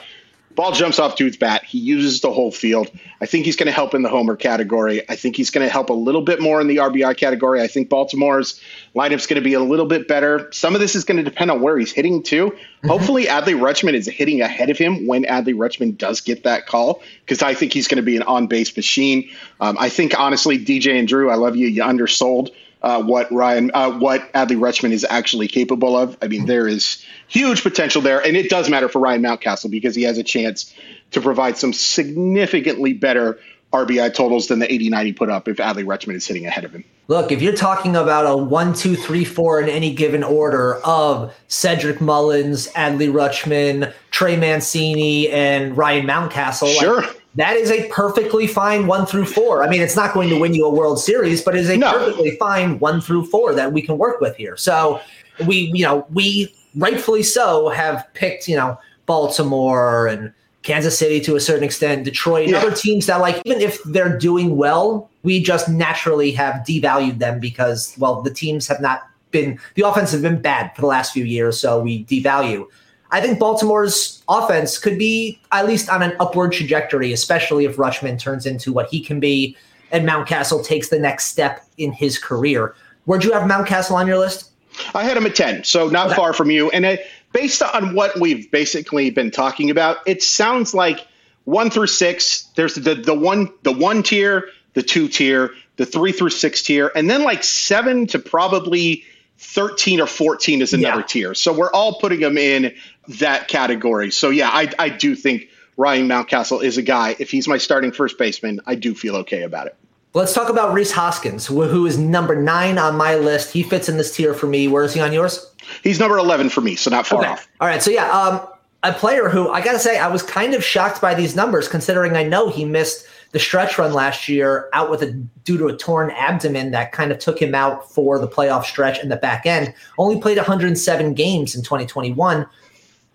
[0.56, 1.64] Ball jumps off dude's bat.
[1.66, 2.90] He uses the whole field.
[3.20, 5.08] I think he's going to help in the homer category.
[5.10, 7.62] I think he's going to help a little bit more in the RBI category.
[7.62, 8.62] I think Baltimore's
[8.96, 10.50] lineup's going to be a little bit better.
[10.54, 12.52] Some of this is going to depend on where he's hitting too.
[12.52, 12.88] Mm-hmm.
[12.88, 17.02] Hopefully, Adley Rutschman is hitting ahead of him when Adley Rutschman does get that call
[17.26, 19.30] because I think he's going to be an on base machine.
[19.60, 21.68] Um, I think honestly, DJ and Drew, I love you.
[21.68, 22.52] You undersold
[22.86, 26.16] uh, what Ryan, uh, what Adley Rutschman is actually capable of.
[26.22, 29.96] I mean, there is huge potential there, and it does matter for Ryan Mountcastle because
[29.96, 30.72] he has a chance
[31.12, 33.40] to provide some significantly better
[33.74, 36.74] RBI totals than the 89 he put up if Adley Rutschman is sitting ahead of
[36.74, 36.86] him.
[37.08, 41.36] Look, if you're talking about a one, two, three, four in any given order of
[41.48, 47.02] Cedric Mullins, Adley Rutschman, Trey Mancini, and Ryan Mountcastle, sure.
[47.02, 49.64] Like, that is a perfectly fine one through four.
[49.64, 51.78] I mean, it's not going to win you a World Series, but it is a
[51.78, 51.92] no.
[51.92, 54.56] perfectly fine one through four that we can work with here.
[54.56, 55.02] So
[55.46, 61.36] we, you know, we rightfully so have picked, you know, Baltimore and Kansas City to
[61.36, 62.58] a certain extent, Detroit, yeah.
[62.58, 67.40] other teams that, like, even if they're doing well, we just naturally have devalued them
[67.40, 71.12] because, well, the teams have not been, the offense have been bad for the last
[71.12, 71.60] few years.
[71.60, 72.66] So we devalue.
[73.12, 78.20] I think Baltimore's offense could be at least on an upward trajectory, especially if Rutschman
[78.20, 79.56] turns into what he can be
[79.92, 82.76] and Mountcastle takes the next step in his career.
[83.06, 84.52] Where'd you have Mountcastle on your list?
[84.94, 86.16] I had him at 10, so not okay.
[86.16, 86.70] far from you.
[86.72, 91.06] And it, based on what we've basically been talking about, it sounds like
[91.46, 96.12] one through six, there's the, the one the one tier, the two tier, the three
[96.12, 99.04] through six tier, and then like seven to probably
[99.38, 101.06] 13 or 14 is another yeah.
[101.06, 101.34] tier.
[101.34, 102.74] So we're all putting them in
[103.08, 104.12] that category.
[104.12, 107.16] So yeah, I, I do think Ryan Mountcastle is a guy.
[107.20, 109.76] If he's my starting first baseman, I do feel okay about it.
[110.14, 113.52] Let's talk about Rhys Hoskins, who is number nine on my list.
[113.52, 114.70] He fits in this tier for me.
[114.70, 115.52] Where is he on yours?
[115.84, 117.32] He's number 11 for me, so not far okay.
[117.32, 117.50] off.
[117.60, 117.84] All right.
[117.84, 118.48] So yeah, um,
[118.84, 121.68] a player who I got to say, I was kind of shocked by these numbers
[121.68, 125.68] considering I know he missed the stretch run last year out with a due to
[125.68, 129.18] a torn abdomen that kind of took him out for the playoff stretch and the
[129.18, 129.74] back end.
[129.98, 132.48] Only played 107 games in 2021,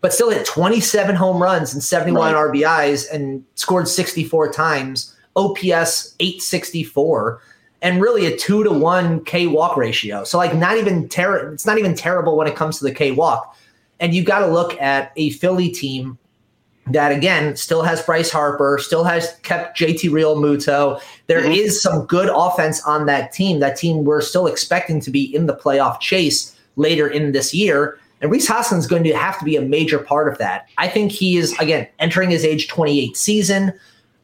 [0.00, 2.50] but still hit 27 home runs and 71 right.
[2.50, 5.14] RBIs and scored 64 times.
[5.36, 7.40] OPS 864
[7.82, 10.24] and really a two to one K walk ratio.
[10.24, 13.12] So like not even ter- it's not even terrible when it comes to the K
[13.12, 13.56] walk.
[14.00, 16.18] And you got to look at a Philly team
[16.86, 21.00] that again still has Bryce Harper, still has kept JT Realmuto.
[21.26, 21.52] There mm-hmm.
[21.52, 23.60] is some good offense on that team.
[23.60, 27.98] That team we're still expecting to be in the playoff chase later in this year.
[28.20, 30.68] And Rhys Hoskins is going to have to be a major part of that.
[30.78, 33.72] I think he is again entering his age 28 season.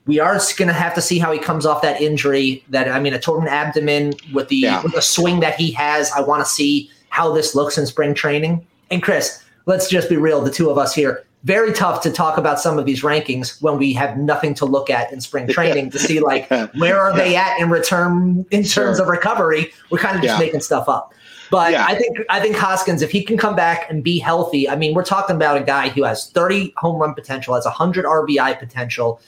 [0.06, 2.64] We are going to have to see how he comes off that injury.
[2.68, 4.82] That I mean, a torn abdomen with the yeah.
[4.82, 6.10] with the swing that he has.
[6.12, 8.66] I want to see how this looks in spring training.
[8.90, 12.38] And Chris, let's just be real, the two of us here very tough to talk
[12.38, 15.90] about some of these rankings when we have nothing to look at in spring training
[15.90, 19.02] to see like where are they at in return in terms sure.
[19.02, 19.72] of recovery.
[19.88, 20.44] We're kind of just yeah.
[20.44, 21.14] making stuff up.
[21.50, 21.86] But yeah.
[21.86, 24.94] I think I think Hoskins, if he can come back and be healthy, I mean,
[24.94, 29.20] we're talking about a guy who has 30 home run potential, has 100 RBI potential,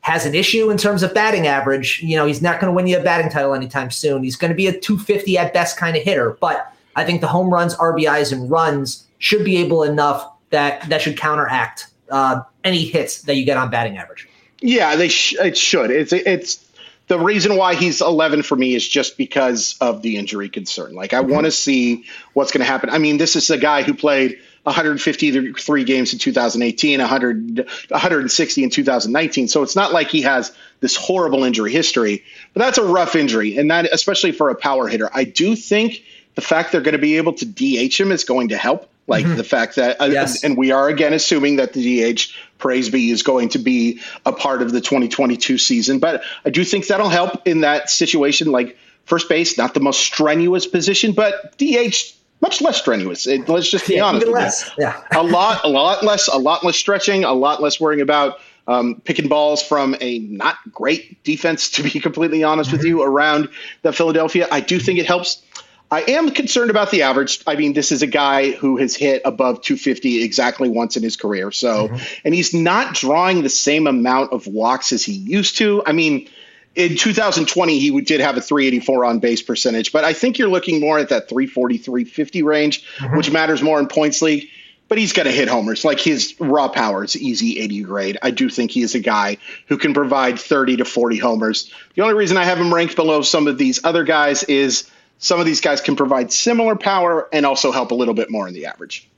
[0.00, 2.00] has an issue in terms of batting average.
[2.02, 4.22] You know, he's not going to win you a batting title anytime soon.
[4.22, 6.36] He's going to be a 250 at best kind of hitter.
[6.40, 11.02] But I think the home runs, RBIs, and runs should be able enough that that
[11.02, 14.28] should counteract uh, any hits that you get on batting average.
[14.60, 15.90] Yeah, they sh- it should.
[15.90, 16.65] It's it's
[17.08, 20.94] the reason why he's 11 for me is just because of the injury concern.
[20.94, 21.32] Like I mm-hmm.
[21.32, 22.90] want to see what's going to happen.
[22.90, 28.70] I mean, this is a guy who played 153 games in 2018, 100, 160 in
[28.70, 29.48] 2019.
[29.48, 33.56] So it's not like he has this horrible injury history, but that's a rough injury,
[33.56, 35.08] and that especially for a power hitter.
[35.14, 36.02] I do think
[36.34, 39.24] the fact they're going to be able to DH him is going to help like
[39.24, 39.36] mm-hmm.
[39.36, 40.42] the fact that, uh, yes.
[40.42, 44.32] and we are again assuming that the DH praise be is going to be a
[44.32, 45.98] part of the 2022 season.
[45.98, 48.50] But I do think that'll help in that situation.
[48.50, 53.26] Like first base, not the most strenuous position, but DH much less strenuous.
[53.26, 54.26] It, let's just be yeah, honest.
[54.26, 54.70] less.
[54.78, 55.00] Yeah.
[55.12, 59.00] a lot, a lot less, a lot less stretching, a lot less worrying about um,
[59.04, 62.78] picking balls from a not great defense, to be completely honest mm-hmm.
[62.78, 63.48] with you, around
[63.82, 64.48] the Philadelphia.
[64.50, 65.42] I do think it helps
[65.90, 67.42] I am concerned about the average.
[67.46, 71.16] I mean, this is a guy who has hit above 250 exactly once in his
[71.16, 71.52] career.
[71.52, 72.20] So, mm-hmm.
[72.24, 75.82] and he's not drawing the same amount of walks as he used to.
[75.86, 76.28] I mean,
[76.74, 80.80] in 2020 he did have a 384 on base percentage, but I think you're looking
[80.80, 83.16] more at that 340 350 range, mm-hmm.
[83.16, 84.48] which matters more in points league.
[84.88, 85.84] But he's going to hit homers.
[85.84, 88.18] Like his raw power is easy 80 grade.
[88.22, 91.72] I do think he is a guy who can provide 30 to 40 homers.
[91.94, 94.88] The only reason I have him ranked below some of these other guys is
[95.18, 98.46] some of these guys can provide similar power and also help a little bit more
[98.48, 99.08] in the average.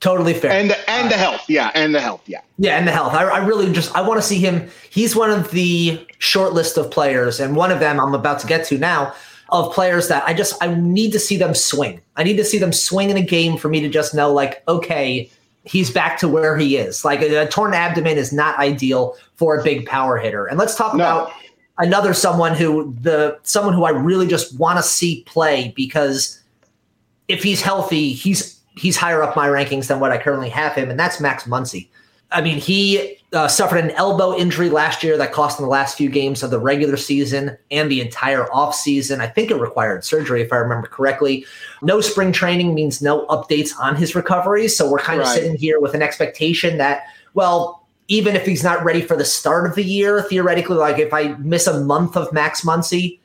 [0.00, 0.52] Totally fair.
[0.52, 3.14] And the, and the health, yeah, and the health, yeah, yeah, and the health.
[3.14, 4.70] I, I really just I want to see him.
[4.90, 8.46] He's one of the short list of players, and one of them I'm about to
[8.46, 9.12] get to now
[9.48, 12.00] of players that I just I need to see them swing.
[12.14, 14.62] I need to see them swing in a game for me to just know like
[14.68, 15.28] okay,
[15.64, 17.04] he's back to where he is.
[17.04, 20.46] Like a, a torn abdomen is not ideal for a big power hitter.
[20.46, 21.02] And let's talk no.
[21.02, 21.32] about
[21.78, 26.42] another someone who the someone who I really just want to see play because
[27.28, 30.90] if he's healthy, he's he's higher up my rankings than what I currently have him,
[30.90, 31.88] and that's Max Muncy.
[32.30, 35.96] I mean, he uh, suffered an elbow injury last year that cost him the last
[35.96, 39.20] few games of the regular season and the entire offseason.
[39.20, 41.46] I think it required surgery, if I remember correctly.
[41.80, 44.68] No spring training means no updates on his recovery.
[44.68, 47.77] So we're kind of sitting here with an expectation that, well,
[48.08, 51.34] even if he's not ready for the start of the year, theoretically, like if I
[51.38, 53.18] miss a month of Max Muncy,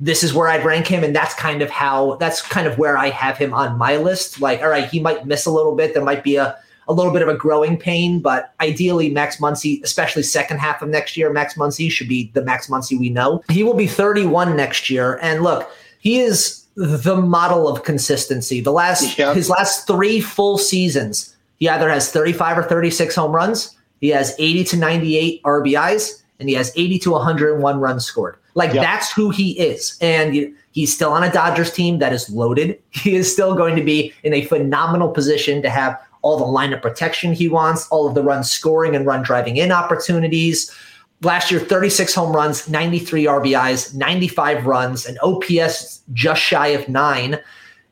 [0.00, 1.02] this is where I'd rank him.
[1.02, 4.40] And that's kind of how that's kind of where I have him on my list.
[4.40, 5.94] Like, all right, he might miss a little bit.
[5.94, 6.56] There might be a,
[6.88, 10.88] a little bit of a growing pain, but ideally, Max Muncy, especially second half of
[10.88, 13.42] next year, Max Muncy should be the Max Muncy we know.
[13.50, 15.18] He will be 31 next year.
[15.20, 18.60] And look, he is the model of consistency.
[18.60, 23.76] The last his last three full seasons, he either has 35 or 36 home runs,
[24.00, 28.36] he has 80 to 98 RBIs, and he has 80 to 101 runs scored.
[28.54, 28.82] Like yep.
[28.82, 29.96] that's who he is.
[30.00, 32.80] And he's still on a Dodgers team that is loaded.
[32.90, 36.82] He is still going to be in a phenomenal position to have all the lineup
[36.82, 40.74] protection he wants, all of the run scoring and run driving in opportunities.
[41.22, 47.38] Last year, 36 home runs, 93 RBIs, 95 runs, an OPS just shy of nine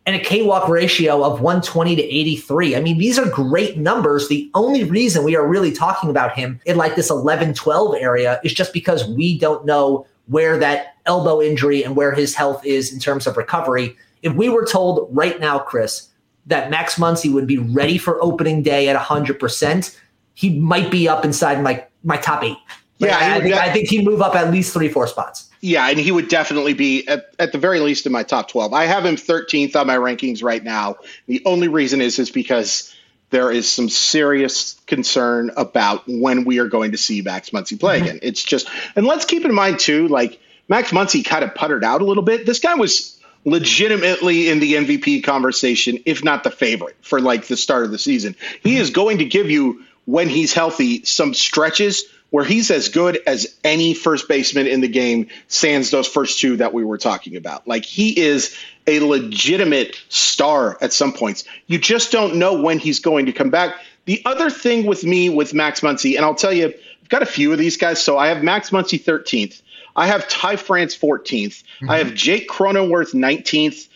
[0.07, 2.77] and a K walk ratio of 120 to 83.
[2.77, 4.29] I mean, these are great numbers.
[4.29, 8.41] The only reason we are really talking about him in like this 11 12 area
[8.45, 12.93] is just because we don't know where that elbow injury and where his health is
[12.93, 13.97] in terms of recovery.
[14.23, 16.09] If we were told right now, Chris,
[16.47, 19.99] that Max Muncy would be ready for opening day at 100%,
[20.35, 22.57] he might be up inside my, my top eight.
[22.99, 25.51] yeah, I, think, I think he'd move up at least three, four spots.
[25.67, 28.73] Yeah, and he would definitely be at, at the very least in my top 12.
[28.73, 30.95] I have him 13th on my rankings right now.
[31.27, 32.95] The only reason is is because
[33.31, 37.97] there is some serious concern about when we are going to see Max Muncy play
[37.97, 38.07] mm-hmm.
[38.07, 38.19] again.
[38.23, 42.01] It's just, and let's keep in mind too, like Max Muncy kind of puttered out
[42.01, 42.47] a little bit.
[42.47, 47.57] This guy was legitimately in the MVP conversation, if not the favorite for like the
[47.57, 48.37] start of the season.
[48.63, 48.83] He mm-hmm.
[48.83, 53.57] is going to give you when he's healthy some stretches where he's as good as
[53.63, 57.67] any first baseman in the game, sans those first two that we were talking about.
[57.69, 61.45] Like he is a legitimate star at some points.
[61.67, 63.77] You just don't know when he's going to come back.
[64.05, 67.27] The other thing with me with Max Muncy, and I'll tell you, I've got a
[67.27, 68.03] few of these guys.
[68.03, 69.63] So I have Max Muncy 13th.
[69.95, 71.25] I have Ty France 14th.
[71.25, 71.91] Mm-hmm.
[71.91, 73.89] I have Jake Cronenworth 19th.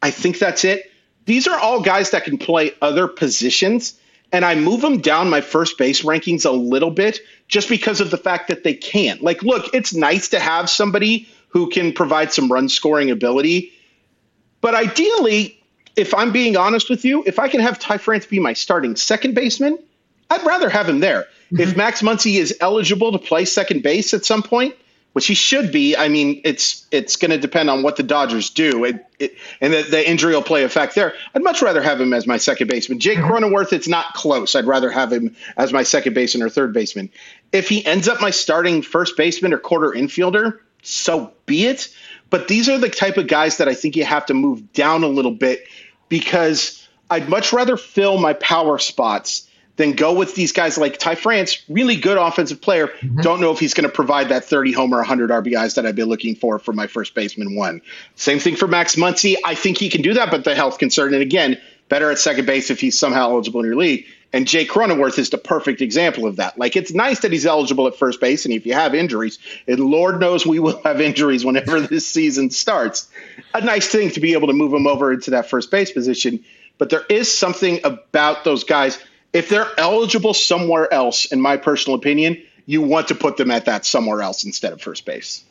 [0.00, 0.90] I think that's it.
[1.24, 3.94] These are all guys that can play other positions
[4.32, 8.10] and I move them down my first base rankings a little bit just because of
[8.10, 9.22] the fact that they can't.
[9.22, 13.72] Like, look, it's nice to have somebody who can provide some run scoring ability,
[14.62, 15.58] but ideally,
[15.96, 18.96] if I'm being honest with you, if I can have Ty France be my starting
[18.96, 19.78] second baseman,
[20.30, 21.22] I'd rather have him there.
[21.52, 21.60] Mm-hmm.
[21.60, 24.74] If Max Muncy is eligible to play second base at some point,
[25.12, 25.96] which he should be.
[25.96, 29.72] I mean, it's it's going to depend on what the Dodgers do, it, it, and
[29.72, 31.14] the, the, injury will play effect there.
[31.34, 32.98] I'd much rather have him as my second baseman.
[32.98, 33.30] Jake mm-hmm.
[33.30, 34.54] Cronenworth, it's not close.
[34.54, 37.10] I'd rather have him as my second baseman or third baseman.
[37.52, 41.88] If he ends up my starting first baseman or corner infielder, so be it.
[42.30, 45.04] But these are the type of guys that I think you have to move down
[45.04, 45.66] a little bit
[46.08, 51.14] because I'd much rather fill my power spots then go with these guys like Ty
[51.14, 52.88] France, really good offensive player.
[52.88, 53.20] Mm-hmm.
[53.22, 56.08] Don't know if he's going to provide that 30 homer, 100 RBIs that I've been
[56.08, 57.80] looking for for my first baseman one.
[58.14, 59.36] Same thing for Max Muncy.
[59.44, 62.46] I think he can do that, but the health concern, and again, better at second
[62.46, 64.06] base if he's somehow eligible in your league.
[64.34, 66.58] And Jake Cronenworth is the perfect example of that.
[66.58, 69.78] Like, it's nice that he's eligible at first base, and if you have injuries, and
[69.78, 73.10] Lord knows we will have injuries whenever this season starts,
[73.54, 76.44] a nice thing to be able to move him over into that first base position.
[76.78, 78.98] But there is something about those guys–
[79.32, 83.64] if they're eligible somewhere else, in my personal opinion, you want to put them at
[83.64, 85.44] that somewhere else instead of first base.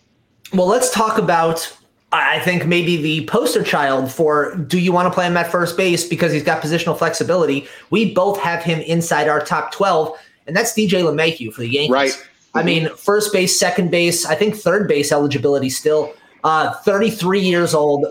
[0.53, 1.75] Well, let's talk about
[2.13, 5.77] I think maybe the poster child for do you want to play him at first
[5.77, 7.67] base because he's got positional flexibility.
[7.89, 11.91] We both have him inside our top 12, and that's DJ LeMahieu for the Yankees.
[11.91, 12.27] Right.
[12.53, 16.13] I mean, first base, second base, I think third base eligibility still.
[16.43, 18.05] Uh, 33 years old.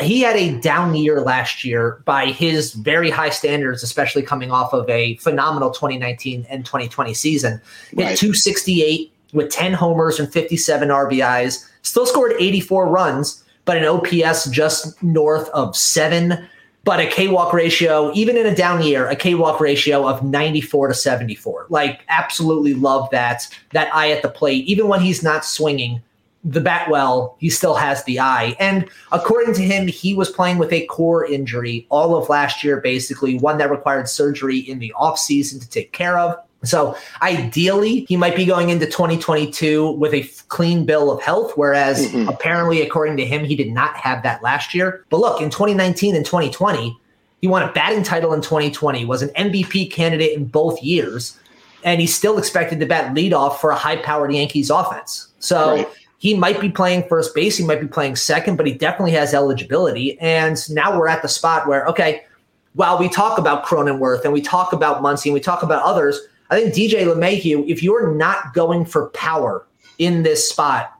[0.00, 4.74] He had a down year last year by his very high standards, especially coming off
[4.74, 7.60] of a phenomenal 2019 and 2020 season.
[7.90, 11.66] Hit 268 with 10 homers and 57 RBIs.
[11.82, 16.46] Still scored 84 runs, but an OPS just north of seven
[16.86, 20.22] but a K walk ratio, even in a down year, a K walk ratio of
[20.22, 21.66] 94 to 74.
[21.68, 23.48] Like, absolutely love that.
[23.72, 26.00] That eye at the plate, even when he's not swinging
[26.46, 28.56] the bat well, he still has the eye.
[28.60, 32.80] And according to him, he was playing with a core injury all of last year,
[32.80, 36.36] basically, one that required surgery in the offseason to take care of.
[36.62, 41.52] So ideally, he might be going into 2022 with a f- clean bill of health,
[41.56, 42.28] whereas mm-hmm.
[42.28, 45.04] apparently, according to him, he did not have that last year.
[45.10, 46.96] But look, in 2019 and 2020,
[47.40, 51.38] he won a batting title in 2020, was an MVP candidate in both years,
[51.84, 55.28] and he's still expected to bat leadoff for a high-powered Yankees offense.
[55.40, 55.76] So.
[55.76, 55.88] Right.
[56.18, 57.56] He might be playing first base.
[57.56, 60.18] He might be playing second, but he definitely has eligibility.
[60.18, 62.24] And now we're at the spot where, okay,
[62.72, 66.20] while we talk about Cronenworth and we talk about Muncy and we talk about others,
[66.50, 69.66] I think DJ LeMahieu, if you're not going for power
[69.98, 70.92] in this spot,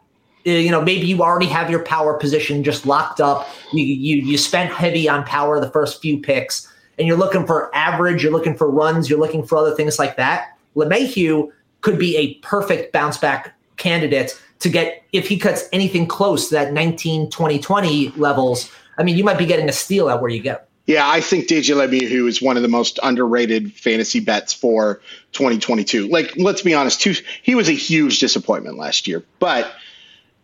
[0.44, 3.48] eh, you know, maybe you already have your power position just locked up.
[3.72, 7.74] You, you you spent heavy on power the first few picks, and you're looking for
[7.74, 10.58] average, you're looking for runs, you're looking for other things like that.
[10.74, 11.50] LeMahieu
[11.82, 16.54] could be a perfect bounce back candidate to get if he cuts anything close to
[16.54, 18.70] that 19, 20, 20 levels.
[18.98, 20.58] I mean, you might be getting a steal at where you go.
[20.86, 25.00] Yeah, I think DJ LeMahieu is one of the most underrated fantasy bets for
[25.32, 26.06] 2022.
[26.06, 29.74] Like, let's be honest, too, he was a huge disappointment last year, but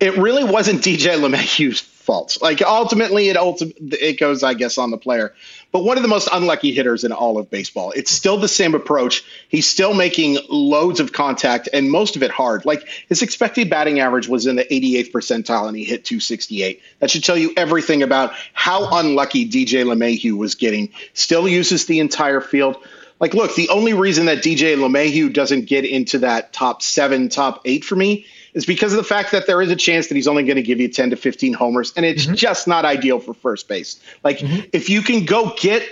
[0.01, 2.39] it really wasn't DJ LeMahieu's fault.
[2.41, 5.35] Like, ultimately, it ulti- it goes, I guess, on the player
[5.73, 7.93] but one of the most unlucky hitters in all of baseball.
[7.93, 9.25] It's still the same approach.
[9.49, 12.67] He's still making loads of contact and most of it hard.
[12.67, 16.83] Like his expected batting average was in the 88th percentile and he hit 268.
[17.01, 20.91] That should tell you everything about how unlucky DJ LeMahieu was getting.
[21.15, 22.77] Still uses the entire field.
[23.19, 27.63] Like, look, the only reason that DJ LeMahieu doesn't get into that top seven, top
[27.65, 30.29] eight for me is because of the fact that there is a chance that he's
[30.29, 32.35] only going to give you 10 to 15 homers, and it's mm-hmm.
[32.35, 33.99] just not ideal for first base.
[34.23, 34.69] Like, mm-hmm.
[34.73, 35.83] if you can go get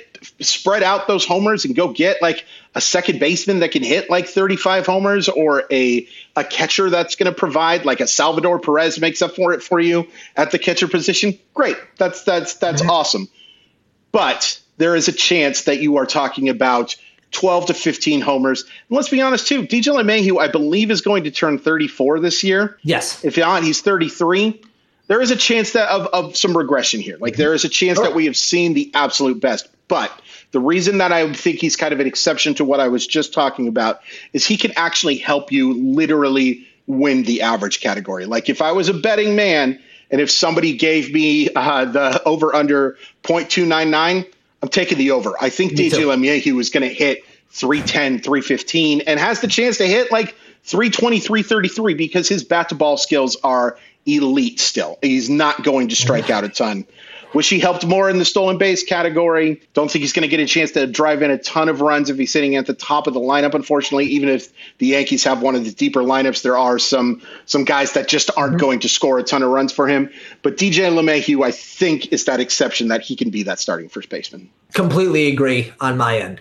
[0.40, 2.44] spread out those homers and go get like
[2.74, 6.06] a second baseman that can hit like 35 homers or a
[6.36, 9.80] a catcher that's going to provide like a Salvador Perez makes up for it for
[9.80, 12.90] you at the catcher position great that's that's that's mm-hmm.
[12.90, 13.28] awesome
[14.12, 16.96] but there is a chance that you are talking about
[17.33, 18.62] 12 to 15 homers.
[18.62, 22.43] And let's be honest, too, DJ LeMahieu, I believe, is going to turn 34 this
[22.43, 22.78] year.
[22.83, 23.24] Yes.
[23.24, 24.61] If not, he's 33.
[25.07, 27.16] There is a chance that of, of some regression here.
[27.18, 29.68] Like, there is a chance that we have seen the absolute best.
[29.89, 30.12] But
[30.53, 33.35] the reason that I think he's kind of an exception to what I was just
[33.35, 34.01] talking about
[34.33, 38.26] is he can actually help you literally win the average category.
[38.26, 42.55] Like, if I was a betting man, and if somebody gave me uh, the over
[42.55, 44.26] under 0.299,
[44.62, 45.34] I'm taking the over.
[45.40, 49.78] I think Me DJ LeMahieu is going to hit 310, 315, and has the chance
[49.78, 50.34] to hit like
[50.64, 54.98] 320, 333 because his bat to ball skills are elite still.
[55.02, 56.86] He's not going to strike out a ton.
[57.33, 59.61] Wish he helped more in the stolen base category.
[59.72, 62.11] Don't think he's going to get a chance to drive in a ton of runs
[62.11, 63.55] if he's sitting at the top of the lineup.
[63.55, 67.64] Unfortunately, even if the Yankees have one of the deeper lineups, there are some some
[67.64, 68.61] guys that just aren't mm-hmm.
[68.61, 70.11] going to score a ton of runs for him.
[70.43, 74.09] But DJ LeMahieu, I think, is that exception that he can be that starting first
[74.09, 74.51] baseman.
[74.72, 76.41] Completely agree on my end.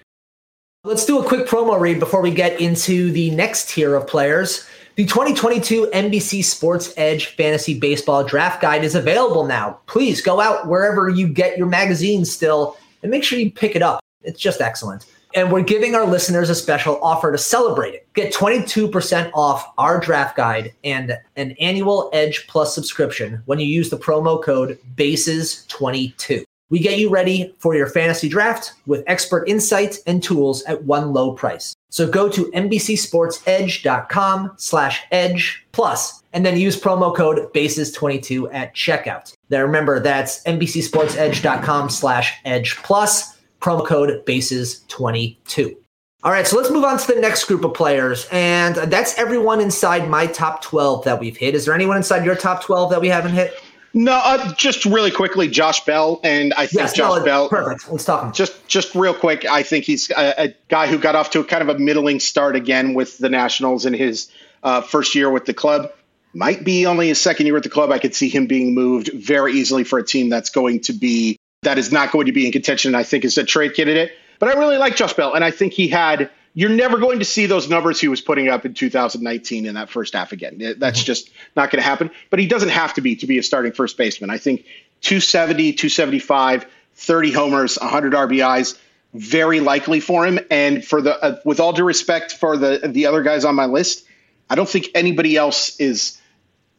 [0.86, 4.66] Let's do a quick promo read before we get into the next tier of players.
[5.00, 9.80] The 2022 NBC Sports Edge Fantasy Baseball Draft Guide is available now.
[9.86, 13.82] Please go out wherever you get your magazines still and make sure you pick it
[13.82, 14.02] up.
[14.24, 15.06] It's just excellent.
[15.34, 18.14] And we're giving our listeners a special offer to celebrate it.
[18.14, 23.90] Get 22% off our draft guide and an annual Edge Plus subscription when you use
[23.90, 26.44] the promo code BASES22.
[26.70, 31.14] We get you ready for your fantasy draft with expert insights and tools at one
[31.14, 31.74] low price.
[31.90, 39.34] So go to NBCSportsEdge.com slash edge plus and then use promo code BASES22 at checkout.
[39.50, 45.76] Now remember, that's NBCSportsEdge.com slash edge plus, promo code BASES22.
[46.22, 48.28] All right, so let's move on to the next group of players.
[48.32, 51.56] And that's everyone inside my top 12 that we've hit.
[51.56, 53.54] Is there anyone inside your top 12 that we haven't hit?
[53.94, 57.50] No, uh, just really quickly, Josh Bell, and I think yes, Josh no, Bell.
[57.50, 57.92] Perfect.
[57.92, 58.36] Let's talk.
[58.36, 61.44] Just, just real quick, I think he's a, a, guy who got off to a
[61.44, 64.32] kind of a middling start again with the Nationals in his
[64.62, 65.92] uh, first year with the club.
[66.34, 67.92] Might be only his second year at the club.
[67.92, 71.38] I could see him being moved very easily for a team that's going to be
[71.64, 72.94] that is not going to be in contention.
[72.94, 74.12] I think is a trade candidate.
[74.38, 76.30] But I really like Josh Bell, and I think he had
[76.60, 79.90] you're never going to see those numbers he was putting up in 2019 in that
[79.90, 80.58] first half again.
[80.78, 81.06] That's mm-hmm.
[81.06, 82.12] just not going to happen.
[82.30, 84.30] But he doesn't have to be to be a starting first baseman.
[84.30, 84.66] I think
[85.00, 88.78] 270, 275, 30 homers, 100 RBIs,
[89.14, 90.38] very likely for him.
[90.52, 93.66] And for the uh, with all due respect for the the other guys on my
[93.66, 94.06] list,
[94.50, 96.20] I don't think anybody else is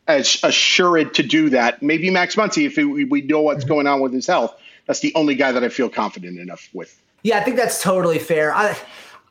[0.06, 1.82] as assured to do that.
[1.82, 3.72] Maybe Max Muncy if we, we know what's mm-hmm.
[3.72, 4.54] going on with his health.
[4.84, 7.00] That's the only guy that I feel confident enough with.
[7.22, 8.54] Yeah, I think that's totally fair.
[8.54, 8.76] I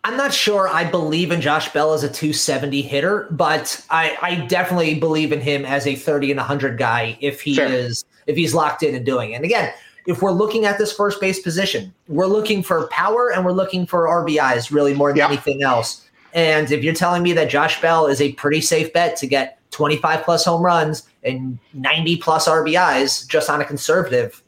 [0.04, 4.36] I'm not sure I believe in Josh Bell as a 270 hitter, but I, I
[4.48, 8.54] definitely believe in him as a 30 and 100 guy if he is if he's
[8.54, 9.36] locked in and doing it.
[9.36, 9.74] And again,
[10.06, 13.86] if we're looking at this first base position, we're looking for power and we're looking
[13.86, 16.08] for RBIs really more than anything else.
[16.34, 19.60] And if you're telling me that Josh Bell is a pretty safe bet to get
[19.72, 24.42] 25 plus home runs and 90 plus RBIs just on a conservative,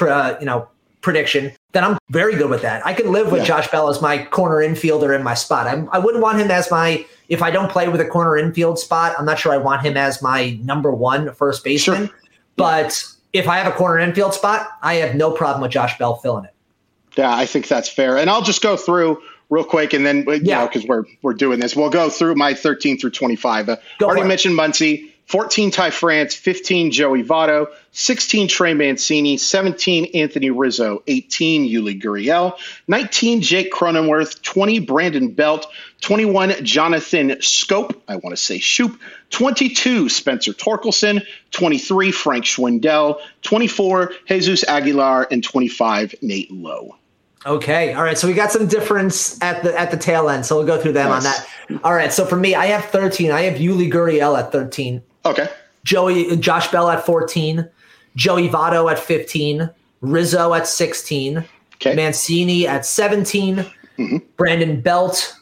[0.00, 0.68] uh, you know,
[1.00, 2.84] prediction, then I'm very good with that.
[2.86, 3.46] I can live with yeah.
[3.46, 5.66] Josh Bell as my corner infielder in my spot.
[5.66, 8.36] I'm, I would not want him as my if I don't play with a corner
[8.36, 9.14] infield spot.
[9.18, 12.08] I'm not sure I want him as my number one first baseman.
[12.08, 12.16] Sure.
[12.56, 16.16] But if I have a corner infield spot, I have no problem with Josh Bell
[16.16, 16.54] filling it.
[17.16, 18.16] Yeah, I think that's fair.
[18.16, 20.60] And I'll just go through real quick, and then you yeah.
[20.60, 23.68] know because we're we're doing this, we'll go through my 13 through 25.
[23.68, 25.11] Uh, already mentioned Muncy.
[25.32, 32.58] 14 Ty France, 15 Joey Votto, 16 Trey Mancini, 17 Anthony Rizzo, 18 Yuli Gurriel,
[32.86, 35.66] 19 Jake Cronenworth, 20 Brandon Belt,
[36.02, 38.98] 21 Jonathan Scope, I want to say Schoop,
[39.30, 46.98] 22 Spencer Torkelson, 23 Frank Schwindel, 24 Jesus Aguilar, and 25 Nate Lowe.
[47.46, 47.94] Okay.
[47.94, 48.18] All right.
[48.18, 50.44] So we got some difference at the at the tail end.
[50.44, 51.48] So we'll go through them on that.
[51.82, 52.12] All right.
[52.12, 53.30] So for me, I have 13.
[53.30, 55.02] I have Yuli Gurriel at 13.
[55.24, 55.48] Okay.
[55.84, 57.68] Joey Josh Bell at 14,
[58.16, 59.68] Joey Votto at 15,
[60.00, 61.44] Rizzo at 16,
[61.74, 61.94] okay.
[61.94, 64.16] Mancini at 17, mm-hmm.
[64.36, 65.36] Brandon Belt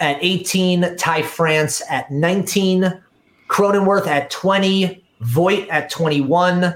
[0.00, 3.00] at 18, Ty France at 19,
[3.48, 6.74] Cronenworth at 20, Voit at 21,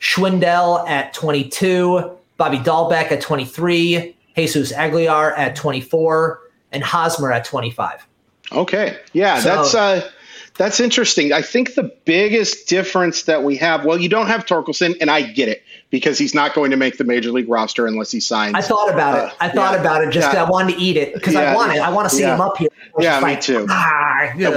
[0.00, 6.40] Schwindel at 22, Bobby Dalbec at 23, Jesus Aguilar at 24,
[6.72, 8.06] and Hosmer at 25.
[8.52, 8.98] Okay.
[9.12, 10.10] Yeah, so, that's uh
[10.56, 11.32] that's interesting.
[11.32, 15.22] I think the biggest difference that we have, well, you don't have Torkelson, and I
[15.22, 18.54] get it because he's not going to make the major league roster unless he signs.
[18.54, 19.32] I thought about uh, it.
[19.40, 20.10] I thought yeah, about it.
[20.10, 20.44] Just yeah.
[20.44, 21.80] I wanted to eat it because yeah, I want it.
[21.80, 22.68] I want to see him up here.
[22.98, 23.66] Yeah, me too.
[23.68, 24.50] Ah, yeah.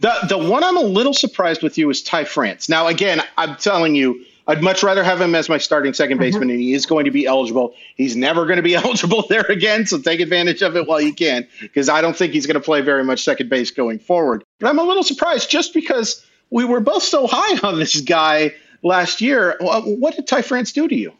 [0.00, 2.68] The the one I'm a little surprised with you is Ty France.
[2.68, 6.22] Now, again, I'm telling you I'd much rather have him as my starting second mm-hmm.
[6.22, 6.54] baseman, mm-hmm.
[6.54, 7.72] and he is going to be eligible.
[7.94, 11.14] He's never going to be eligible there again, so take advantage of it while you
[11.14, 14.42] can, because I don't think he's going to play very much second base going forward.
[14.58, 18.52] But I'm a little surprised just because we were both so high on this guy
[18.82, 19.56] last year.
[19.60, 21.12] What did Ty France do to you?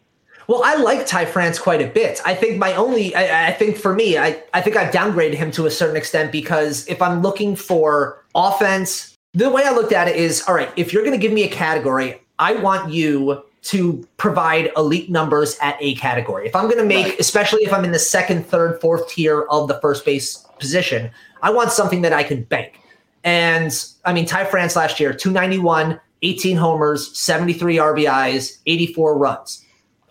[0.48, 2.20] Well, I like Ty France quite a bit.
[2.26, 5.52] I think my only, I, I, think for me, I, I think I've downgraded him
[5.52, 10.08] to a certain extent because if I'm looking for offense, the way I looked at
[10.08, 13.44] it is all right, if you're going to give me a category, I want you
[13.62, 16.48] to provide elite numbers at a category.
[16.48, 17.20] If I'm going to make, right.
[17.20, 21.10] especially if I'm in the second, third, fourth tier of the first base position,
[21.42, 22.80] I want something that I can bank.
[23.22, 23.72] And
[24.06, 29.64] I mean, Ty France last year, 291, 18 homers, 73 RBIs, 84 runs.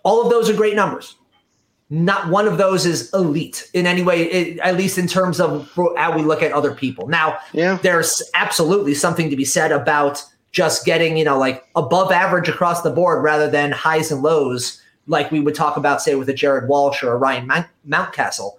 [0.04, 1.16] All of those are great numbers.
[1.92, 5.68] Not one of those is elite in any way, eh, at least in terms of
[5.96, 7.08] how we look at other people.
[7.08, 7.78] Now, yeah.
[7.82, 12.82] there's absolutely something to be said about just getting, you know, like above average across
[12.82, 16.34] the board rather than highs and lows, like we would talk about, say, with a
[16.34, 18.52] Jared Walsh or a Ryan Mount- Mountcastle.